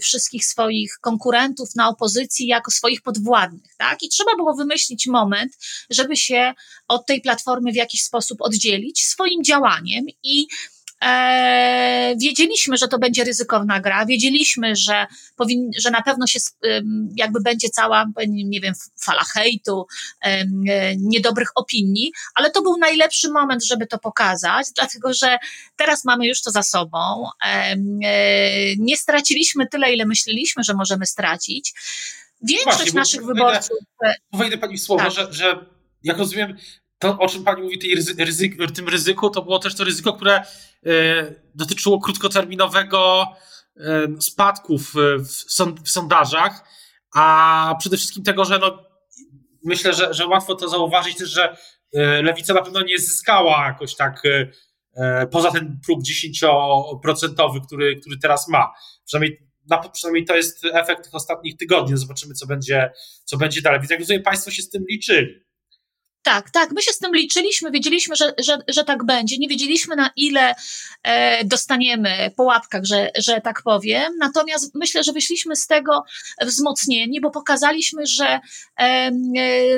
wszystkich 0.02 0.44
swoich 0.46 0.98
konkurentów 1.00 1.68
na 1.76 1.88
opozycji 1.88 2.46
jako 2.46 2.70
swoich 2.70 3.02
podwładnych, 3.02 3.76
tak? 3.76 4.02
I 4.02 4.08
trzeba 4.08 4.36
było 4.36 4.54
wymyślić 4.54 5.06
moment, 5.06 5.52
żeby 5.90 6.16
się 6.16 6.54
od 6.88 7.06
tej 7.06 7.20
platformy 7.20 7.72
w 7.72 7.76
jakiś 7.76 8.02
sposób 8.02 8.42
oddzielić 8.42 9.06
swoim 9.06 9.44
działaniem 9.44 10.04
i 10.22 10.46
E, 11.04 12.14
wiedzieliśmy, 12.20 12.76
że 12.76 12.88
to 12.88 12.98
będzie 12.98 13.24
ryzykowna 13.24 13.80
gra, 13.80 14.06
wiedzieliśmy, 14.06 14.76
że, 14.76 15.06
powin, 15.36 15.70
że 15.78 15.90
na 15.90 16.02
pewno 16.02 16.26
się 16.26 16.38
jakby 17.16 17.40
będzie 17.40 17.68
cała, 17.68 18.06
nie 18.28 18.60
wiem, 18.60 18.74
fala 19.00 19.24
hejtu, 19.24 19.86
e, 20.20 20.44
niedobrych 20.96 21.48
opinii, 21.54 22.12
ale 22.34 22.50
to 22.50 22.62
był 22.62 22.76
najlepszy 22.76 23.30
moment, 23.30 23.64
żeby 23.64 23.86
to 23.86 23.98
pokazać, 23.98 24.66
dlatego 24.76 25.14
że 25.14 25.38
teraz 25.76 26.04
mamy 26.04 26.26
już 26.26 26.42
to 26.42 26.50
za 26.50 26.62
sobą. 26.62 27.26
E, 27.44 27.76
nie 28.76 28.96
straciliśmy 28.96 29.66
tyle, 29.66 29.94
ile 29.94 30.06
myśleliśmy, 30.06 30.62
że 30.62 30.74
możemy 30.74 31.06
stracić. 31.06 31.74
Większość 32.42 32.76
Właśnie, 32.76 33.00
naszych 33.00 33.24
wyborców. 33.24 33.78
Wejdę 34.32 34.58
pani 34.58 34.78
w 34.78 34.82
słowo, 34.82 35.04
tak. 35.04 35.12
że, 35.12 35.32
że 35.32 35.66
jak 36.02 36.18
rozumiem, 36.18 36.56
to, 36.98 37.18
o 37.18 37.28
czym 37.28 37.44
pani 37.44 37.62
mówi, 37.62 37.78
tej 37.78 37.94
ryzyk, 38.24 38.58
tym 38.74 38.88
ryzyku, 38.88 39.30
to 39.30 39.42
było 39.42 39.58
też 39.58 39.74
to 39.74 39.84
ryzyko, 39.84 40.12
które 40.12 40.36
e, 40.36 40.44
dotyczyło 41.54 42.00
krótkoterminowego 42.00 43.26
e, 43.76 44.06
spadków 44.20 44.94
w, 45.18 45.52
sąd, 45.52 45.80
w 45.80 45.90
sondażach, 45.90 46.64
a 47.14 47.74
przede 47.78 47.96
wszystkim 47.96 48.24
tego, 48.24 48.44
że 48.44 48.58
no, 48.58 48.84
myślę, 49.64 49.94
że, 49.94 50.14
że 50.14 50.26
łatwo 50.26 50.54
to 50.54 50.68
zauważyć 50.68 51.16
też, 51.16 51.30
że 51.30 51.56
e, 51.94 52.22
lewica 52.22 52.54
na 52.54 52.62
pewno 52.62 52.82
nie 52.82 52.98
zyskała 52.98 53.66
jakoś 53.66 53.96
tak 53.96 54.22
poza 55.30 55.50
ten 55.50 55.80
próg 55.86 56.00
10%, 56.42 57.66
który, 57.66 57.96
który 58.00 58.18
teraz 58.22 58.48
ma. 58.48 58.72
Przynajmniej, 59.06 59.48
na, 59.70 59.78
przynajmniej 59.78 60.24
to 60.24 60.36
jest 60.36 60.64
efekt 60.64 61.04
tych 61.04 61.14
ostatnich 61.14 61.56
tygodni. 61.56 61.96
Zobaczymy, 61.96 62.34
co 62.34 62.46
będzie, 62.46 62.92
co 63.24 63.36
będzie 63.36 63.62
dalej. 63.62 63.80
Więc 63.80 63.90
jak 63.90 64.00
rozumiem, 64.00 64.22
Państwo 64.22 64.50
się 64.50 64.62
z 64.62 64.70
tym 64.70 64.84
liczyli. 64.90 65.47
Tak, 66.28 66.50
tak, 66.50 66.72
my 66.72 66.82
się 66.82 66.92
z 66.92 66.98
tym 66.98 67.14
liczyliśmy, 67.14 67.70
wiedzieliśmy, 67.70 68.16
że, 68.16 68.34
że, 68.38 68.58
że 68.68 68.84
tak 68.84 69.04
będzie. 69.04 69.38
Nie 69.38 69.48
wiedzieliśmy, 69.48 69.96
na 69.96 70.10
ile 70.16 70.54
e, 71.02 71.44
dostaniemy 71.44 72.30
po 72.36 72.42
łapkach, 72.42 72.84
że, 72.84 73.10
że 73.16 73.40
tak 73.40 73.62
powiem. 73.62 74.12
Natomiast 74.18 74.74
myślę, 74.74 75.04
że 75.04 75.12
wyszliśmy 75.12 75.56
z 75.56 75.66
tego 75.66 76.04
wzmocnieni, 76.40 77.20
bo 77.20 77.30
pokazaliśmy, 77.30 78.06
że 78.06 78.26
e, 78.26 78.40
e, 78.78 79.10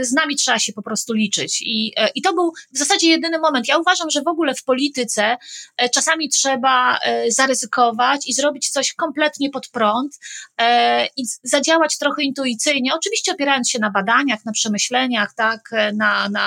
z 0.05 0.13
nami 0.13 0.37
trzeba 0.37 0.59
się 0.59 0.73
po 0.73 0.83
prostu 0.83 1.13
liczyć. 1.13 1.63
I, 1.63 1.93
e, 1.97 2.09
I 2.15 2.23
to 2.23 2.33
był 2.35 2.53
w 2.75 2.79
zasadzie 2.79 3.09
jedyny 3.09 3.39
moment. 3.39 3.69
Ja 3.69 3.79
uważam, 3.79 4.11
że 4.11 4.23
w 4.23 4.29
ogóle 4.29 4.55
w 4.55 4.65
polityce 4.65 5.37
e, 5.77 5.89
czasami 5.89 6.29
trzeba 6.29 6.99
e, 6.99 7.31
zaryzykować 7.31 8.29
i 8.29 8.35
zrobić 8.35 8.71
coś 8.71 8.93
kompletnie 8.93 9.51
pod 9.51 9.69
prąd 9.69 10.19
i 11.17 11.23
zadziałać 11.43 11.99
trochę 11.99 12.23
intuicyjnie. 12.23 12.95
Oczywiście 12.95 13.33
opierając 13.33 13.71
się 13.71 13.79
na 13.79 13.91
badaniach, 13.91 14.45
na 14.45 14.53
przemyśleniach, 14.53 15.35
tak, 15.35 15.71
na, 15.95 16.29
na 16.29 16.40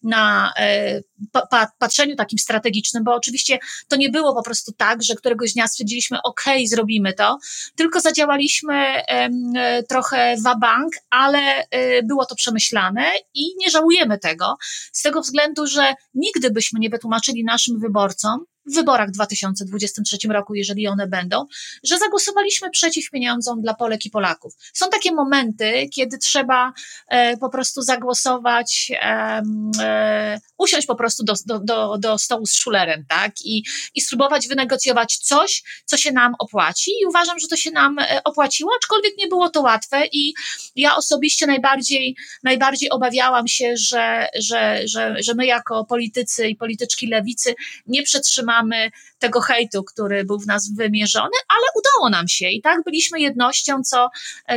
να, 0.00 0.52
ε, 0.54 0.98
e, 1.34 1.42
pa, 1.50 1.66
patrzeniu 1.78 2.16
takim 2.16 2.38
strategicznym, 2.38 3.04
bo 3.04 3.14
oczywiście 3.14 3.58
to 3.88 3.96
nie 3.96 4.10
było 4.10 4.34
po 4.34 4.42
prostu 4.42 4.72
tak, 4.72 5.02
że 5.02 5.14
któregoś 5.14 5.52
dnia 5.52 5.68
stwierdziliśmy, 5.68 6.18
ok, 6.22 6.44
zrobimy 6.66 7.12
to, 7.12 7.38
tylko 7.76 8.00
zadziałaliśmy 8.00 8.74
e, 8.74 9.82
trochę 9.82 10.36
wabank, 10.44 10.92
ale 11.10 11.38
e, 11.38 12.02
było 12.02 12.26
to 12.26 12.34
przemyślane 12.34 13.06
i 13.34 13.56
nie 13.56 13.70
żałujemy 13.70 14.18
tego, 14.18 14.56
z 14.92 15.02
tego 15.02 15.20
względu, 15.20 15.66
że 15.66 15.94
nigdy 16.14 16.50
byśmy 16.50 16.80
nie 16.80 16.90
wytłumaczyli 16.90 17.44
naszym 17.44 17.80
wyborcom, 17.80 18.44
w 18.66 18.74
wyborach 18.74 19.08
w 19.08 19.12
2023 19.12 20.18
roku, 20.28 20.54
jeżeli 20.54 20.88
one 20.88 21.06
będą, 21.06 21.46
że 21.84 21.98
zagłosowaliśmy 21.98 22.70
przeciw 22.70 23.10
pieniądzom 23.10 23.62
dla 23.62 23.74
Polek 23.74 24.06
i 24.06 24.10
Polaków. 24.10 24.54
Są 24.72 24.90
takie 24.90 25.12
momenty, 25.12 25.88
kiedy 25.94 26.18
trzeba 26.18 26.72
e, 27.08 27.36
po 27.36 27.48
prostu 27.48 27.82
zagłosować, 27.82 28.92
e, 28.94 29.42
e, 29.80 30.40
usiąść 30.58 30.86
po 30.86 30.94
prostu 30.94 31.05
do, 31.24 31.34
do, 31.46 31.58
do, 31.58 31.98
do 31.98 32.18
stołu 32.18 32.46
z 32.46 32.54
szulerem, 32.54 33.04
tak? 33.08 33.32
I, 33.44 33.62
I 33.94 34.00
spróbować 34.00 34.48
wynegocjować 34.48 35.16
coś, 35.16 35.62
co 35.84 35.96
się 35.96 36.12
nam 36.12 36.34
opłaci. 36.38 36.90
I 37.02 37.06
uważam, 37.06 37.38
że 37.38 37.48
to 37.48 37.56
się 37.56 37.70
nam 37.70 37.98
e, 37.98 38.20
opłaciło, 38.24 38.70
aczkolwiek 38.76 39.12
nie 39.18 39.26
było 39.26 39.50
to 39.50 39.60
łatwe 39.60 40.02
i 40.12 40.34
ja 40.76 40.96
osobiście 40.96 41.46
najbardziej, 41.46 42.16
najbardziej 42.42 42.90
obawiałam 42.90 43.48
się, 43.48 43.74
że, 43.76 44.28
że, 44.38 44.80
że, 44.84 45.16
że 45.22 45.34
my 45.34 45.46
jako 45.46 45.84
politycy 45.84 46.48
i 46.48 46.56
polityczki 46.56 47.06
lewicy 47.06 47.54
nie 47.86 48.02
przetrzymamy 48.02 48.56
mamy 48.56 48.90
tego 49.18 49.40
hejtu, 49.40 49.84
który 49.84 50.24
był 50.24 50.38
w 50.38 50.46
nas 50.46 50.70
wymierzony, 50.70 51.36
ale 51.48 51.66
udało 51.74 52.10
nam 52.10 52.28
się 52.28 52.48
i 52.48 52.62
tak 52.62 52.84
byliśmy 52.84 53.20
jednością, 53.20 53.82
co, 53.82 54.10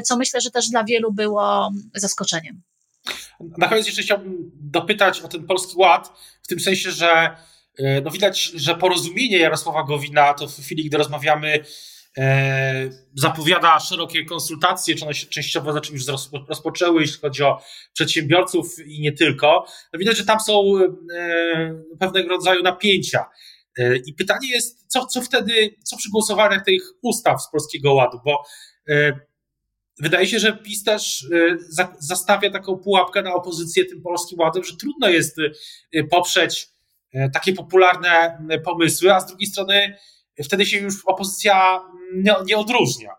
co 0.04 0.18
myślę, 0.18 0.42
że 0.42 0.52
też 0.52 0.70
dla 0.70 0.84
wielu 0.84 1.12
było 1.12 1.72
zaskoczeniem. 1.96 2.62
Na 3.58 3.68
koniec 3.68 3.86
jeszcze 3.86 4.02
chciałbym 4.02 4.52
dopytać 4.54 5.22
o 5.22 5.28
ten 5.28 5.48
Polski 5.48 5.74
Ład, 5.78 6.14
w 6.44 6.48
tym 6.48 6.60
sensie, 6.60 6.92
że 6.92 7.36
e, 7.78 8.02
no 8.02 8.12
widać, 8.12 8.44
że 8.44 8.76
porozumienie 8.76 9.38
Jarosława 9.38 9.84
Gowina 9.84 10.34
to 10.34 10.48
w 10.48 10.60
chwili, 10.62 10.86
gdy 10.86 10.98
rozmawiamy, 10.98 11.64
e, 12.18 12.90
zapowiada 13.16 13.80
szerokie 13.80 14.26
konsultacje, 14.26 14.96
czy 14.96 15.06
one 15.06 15.14
się 15.14 15.28
częściowo 15.28 15.74
zaczęły 15.74 15.98
już 15.98 16.08
rozpoczęły, 16.50 17.02
jeśli 17.02 17.20
chodzi 17.22 17.44
o 17.44 17.62
przedsiębiorców 17.94 18.76
i 18.86 19.02
nie 19.02 19.12
tylko. 19.12 19.66
No 19.94 20.00
widać, 20.00 20.18
że 20.18 20.26
tam 20.26 20.40
są 20.40 20.74
e, 21.16 21.84
pewnego 22.00 22.30
rodzaju 22.30 22.64
napięcia. 22.64 23.26
E, 23.78 23.98
I 23.98 24.14
pytanie 24.14 24.52
jest, 24.52 24.86
co, 24.88 25.06
co 25.06 25.22
wtedy, 25.22 25.76
co 25.84 25.98
przy 25.98 26.10
głosowaniach 26.10 26.66
tych 26.66 26.82
ustaw 27.02 27.42
z 27.42 27.52
Polskiego 27.52 27.94
Ładu, 27.94 28.20
bo 28.26 28.44
e, 28.90 29.20
wydaje 30.00 30.28
się, 30.28 30.40
że 30.40 30.58
PiS 30.58 30.84
też 30.84 31.28
e, 31.34 31.86
zastawia 32.00 32.52
taką 32.52 32.78
pułapkę 32.78 33.22
na 33.22 33.34
opozycję 33.34 33.86
tym 33.86 34.02
Polskim 34.02 34.40
Ładem, 34.40 34.64
że 34.64 34.78
trudno 34.78 35.10
jest 35.10 35.38
poprzeć 36.10 36.70
takie 37.34 37.54
popularne 37.54 38.40
pomysły, 38.66 39.14
a 39.14 39.20
z 39.20 39.26
drugiej 39.26 39.48
strony 39.48 39.98
wtedy 40.44 40.66
się 40.66 40.78
już 40.78 41.06
opozycja 41.06 41.82
nie, 42.16 42.36
nie 42.46 42.58
odróżnia. 42.58 43.19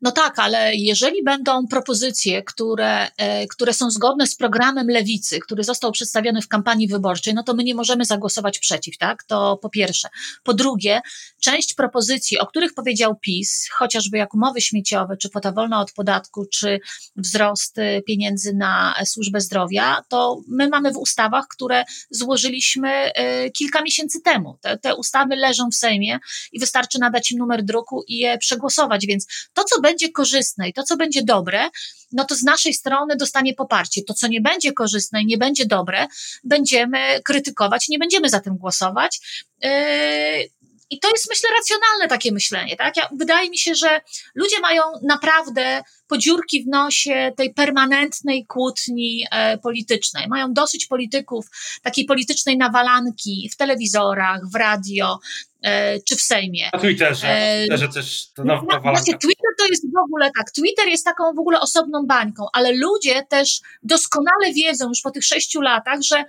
No 0.00 0.12
tak, 0.12 0.38
ale 0.38 0.74
jeżeli 0.74 1.22
będą 1.22 1.66
propozycje, 1.66 2.42
które, 2.42 3.06
e, 3.16 3.46
które 3.46 3.74
są 3.74 3.90
zgodne 3.90 4.26
z 4.26 4.36
programem 4.36 4.88
lewicy, 4.88 5.40
który 5.40 5.64
został 5.64 5.92
przedstawiony 5.92 6.42
w 6.42 6.48
kampanii 6.48 6.88
wyborczej, 6.88 7.34
no 7.34 7.42
to 7.42 7.54
my 7.54 7.64
nie 7.64 7.74
możemy 7.74 8.04
zagłosować 8.04 8.58
przeciw, 8.58 8.98
tak? 8.98 9.24
To 9.24 9.56
po 9.56 9.70
pierwsze. 9.70 10.08
Po 10.42 10.54
drugie, 10.54 11.00
część 11.40 11.74
propozycji, 11.74 12.38
o 12.38 12.46
których 12.46 12.74
powiedział 12.74 13.16
PiS, 13.20 13.68
chociażby 13.72 14.18
jak 14.18 14.34
umowy 14.34 14.60
śmieciowe, 14.60 15.16
czy 15.16 15.30
kwota 15.30 15.52
wolna 15.52 15.80
od 15.80 15.92
podatku, 15.92 16.46
czy 16.52 16.80
wzrost 17.16 17.78
e, 17.78 18.02
pieniędzy 18.02 18.54
na 18.54 18.94
służbę 19.04 19.40
zdrowia, 19.40 20.02
to 20.08 20.40
my 20.48 20.68
mamy 20.68 20.92
w 20.92 20.96
ustawach, 20.96 21.44
które 21.50 21.84
złożyliśmy 22.10 22.88
e, 22.90 23.50
kilka 23.50 23.82
miesięcy 23.82 24.20
temu. 24.20 24.58
Te, 24.60 24.78
te 24.78 24.94
ustawy 24.94 25.36
leżą 25.36 25.70
w 25.70 25.74
Sejmie 25.74 26.18
i 26.52 26.60
wystarczy 26.60 26.98
nadać 26.98 27.30
im 27.30 27.38
numer 27.38 27.64
druku 27.64 28.04
i 28.08 28.16
je 28.16 28.38
przegłosować, 28.38 29.06
więc 29.06 29.26
to, 29.54 29.64
co 29.64 29.80
będzie 29.88 30.12
korzystne 30.12 30.68
i 30.68 30.72
to, 30.72 30.82
co 30.82 30.96
będzie 30.96 31.22
dobre, 31.24 31.68
no 32.12 32.24
to 32.24 32.34
z 32.34 32.42
naszej 32.42 32.74
strony 32.74 33.16
dostanie 33.16 33.54
poparcie. 33.54 34.02
To, 34.02 34.14
co 34.14 34.28
nie 34.28 34.40
będzie 34.40 34.72
korzystne 34.72 35.22
i 35.22 35.26
nie 35.26 35.38
będzie 35.38 35.66
dobre, 35.66 36.06
będziemy 36.44 37.20
krytykować, 37.24 37.88
nie 37.88 37.98
będziemy 37.98 38.28
za 38.28 38.40
tym 38.40 38.56
głosować. 38.56 39.20
Yy, 39.62 39.70
I 40.90 40.98
to 41.00 41.10
jest, 41.10 41.28
myślę, 41.28 41.50
racjonalne 41.58 42.08
takie 42.08 42.32
myślenie. 42.32 42.76
Tak? 42.76 42.96
Ja, 42.96 43.08
wydaje 43.18 43.50
mi 43.50 43.58
się, 43.58 43.74
że 43.74 44.00
ludzie 44.34 44.60
mają 44.60 44.82
naprawdę 45.02 45.82
podziurki 46.08 46.64
w 46.64 46.66
nosie 46.66 47.32
tej 47.36 47.54
permanentnej 47.54 48.46
kłótni 48.46 49.24
e, 49.30 49.58
politycznej. 49.58 50.28
Mają 50.28 50.52
dosyć 50.52 50.86
polityków, 50.86 51.46
takiej 51.82 52.04
politycznej 52.04 52.56
nawalanki 52.56 53.50
w 53.52 53.56
telewizorach, 53.56 54.40
w 54.52 54.54
radio, 54.54 55.18
e, 55.62 56.00
czy 56.00 56.16
w 56.16 56.20
Sejmie. 56.20 56.70
Na 56.72 56.78
Twitterze, 56.78 57.28
e, 57.28 57.58
Twitterze 57.58 57.88
też 57.88 58.32
to 58.32 58.44
na, 58.44 58.62
Twitter 59.48 59.66
to 59.66 59.70
jest 59.70 59.84
w 59.94 59.98
ogóle 60.04 60.30
tak, 60.38 60.50
Twitter 60.50 60.88
jest 60.88 61.04
taką 61.04 61.34
w 61.34 61.38
ogóle 61.38 61.60
osobną 61.60 62.06
bańką, 62.06 62.46
ale 62.52 62.72
ludzie 62.72 63.22
też 63.28 63.60
doskonale 63.82 64.52
wiedzą 64.52 64.88
już 64.88 65.00
po 65.00 65.10
tych 65.10 65.24
sześciu 65.24 65.60
latach, 65.60 66.02
że 66.02 66.24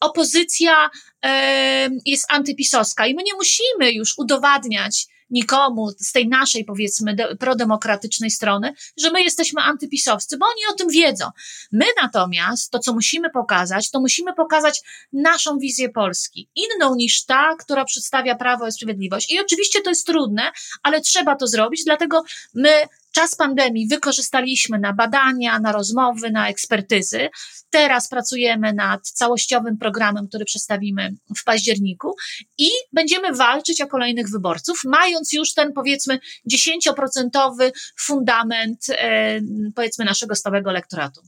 opozycja 0.00 0.90
e, 1.24 1.88
jest 2.06 2.32
antypisowska 2.32 3.06
i 3.06 3.14
my 3.14 3.22
nie 3.22 3.34
musimy 3.34 3.92
już 3.92 4.18
udowadniać 4.18 5.06
nikomu 5.32 5.90
z 5.98 6.12
tej 6.12 6.28
naszej, 6.28 6.64
powiedzmy, 6.64 7.14
de, 7.14 7.36
prodemokratycznej 7.36 8.30
strony, 8.30 8.74
że 8.96 9.10
my 9.10 9.22
jesteśmy 9.22 9.62
antypisowscy, 9.62 10.38
bo 10.38 10.46
oni 10.46 10.74
o 10.74 10.76
tym 10.76 10.88
wiedzą. 10.88 11.26
My 11.72 11.84
natomiast 12.02 12.70
to, 12.70 12.78
co 12.78 12.92
musimy 12.92 13.30
pokazać, 13.30 13.90
to 13.90 14.00
musimy 14.00 14.34
pokazać 14.34 14.80
naszą 15.12 15.58
wizję 15.58 15.88
Polski, 15.88 16.48
inną 16.54 16.94
niż 16.94 17.24
ta, 17.24 17.56
która 17.58 17.84
przedstawia 17.84 18.34
Prawo 18.34 18.66
i 18.66 18.72
Sprawiedliwość. 18.72 19.32
I 19.32 19.40
oczywiście 19.40 19.82
to 19.82 19.90
jest 19.90 20.06
trudne, 20.06 20.52
ale 20.82 21.00
trzeba 21.00 21.36
to 21.36 21.46
zrobić, 21.46 21.84
dlatego 21.84 22.22
my 22.54 22.88
Czas 23.12 23.34
pandemii 23.34 23.88
wykorzystaliśmy 23.88 24.78
na 24.78 24.92
badania, 24.92 25.58
na 25.58 25.72
rozmowy, 25.72 26.30
na 26.30 26.48
ekspertyzy. 26.48 27.28
Teraz 27.70 28.08
pracujemy 28.08 28.72
nad 28.72 29.08
całościowym 29.08 29.78
programem, 29.78 30.28
który 30.28 30.44
przedstawimy 30.44 31.10
w 31.38 31.44
październiku 31.44 32.14
i 32.58 32.68
będziemy 32.92 33.32
walczyć 33.32 33.80
o 33.80 33.86
kolejnych 33.86 34.30
wyborców, 34.30 34.80
mając 34.84 35.32
już 35.32 35.54
ten 35.54 35.72
powiedzmy 35.72 36.18
10% 36.52 37.70
fundament 37.98 38.86
e, 38.88 39.40
powiedzmy 39.74 40.04
naszego 40.04 40.34
stałego 40.34 40.70
elektoratu. 40.70 41.20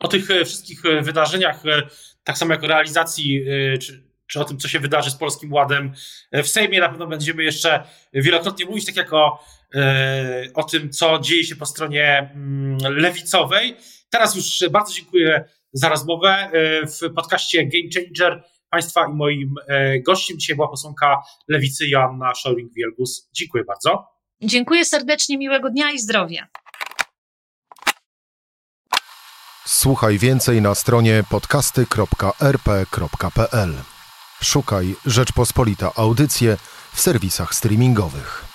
O 0.00 0.08
tych 0.08 0.30
e, 0.30 0.44
wszystkich 0.44 0.84
e, 0.86 1.02
wydarzeniach, 1.02 1.62
tak 2.24 2.38
samo 2.38 2.52
jak 2.52 2.64
o 2.64 2.66
realizacji 2.66 3.44
czy 3.80 4.08
czy 4.28 4.40
o 4.40 4.44
tym, 4.44 4.58
co 4.58 4.68
się 4.68 4.80
wydarzy 4.80 5.10
z 5.10 5.14
Polskim 5.14 5.52
Ładem 5.52 5.92
w 6.32 6.46
Sejmie. 6.48 6.80
Na 6.80 6.88
pewno 6.88 7.06
będziemy 7.06 7.44
jeszcze 7.44 7.82
wielokrotnie 8.12 8.66
mówić, 8.66 8.86
tak 8.86 8.96
jak 8.96 9.12
o, 9.12 9.44
o 10.54 10.64
tym, 10.64 10.90
co 10.90 11.18
dzieje 11.18 11.44
się 11.44 11.56
po 11.56 11.66
stronie 11.66 12.30
mm, 12.34 12.78
lewicowej. 12.80 13.76
Teraz 14.10 14.36
już 14.36 14.64
bardzo 14.70 14.94
dziękuję 14.94 15.44
za 15.72 15.88
rozmowę 15.88 16.50
w 16.86 17.14
podcaście 17.14 17.66
Game 17.66 17.88
Changer. 17.94 18.42
Państwa 18.70 19.06
i 19.06 19.12
moim 19.12 19.54
gościem 20.06 20.38
dzisiaj 20.38 20.56
była 20.56 20.68
posłanka 20.68 21.22
Lewicy 21.48 21.88
Joanna 21.88 22.32
Scheuring-Wielgus. 22.32 23.28
Dziękuję 23.32 23.64
bardzo. 23.64 24.18
Dziękuję 24.42 24.84
serdecznie, 24.84 25.38
miłego 25.38 25.70
dnia 25.70 25.90
i 25.90 25.98
zdrowia. 25.98 26.46
Słuchaj 29.66 30.18
więcej 30.18 30.62
na 30.62 30.74
stronie 30.74 31.24
podcasty.rp.pl. 31.30 33.74
Szukaj 34.42 34.94
Rzeczpospolita 35.06 35.92
Audycje 35.96 36.56
w 36.92 37.00
serwisach 37.00 37.54
streamingowych. 37.54 38.47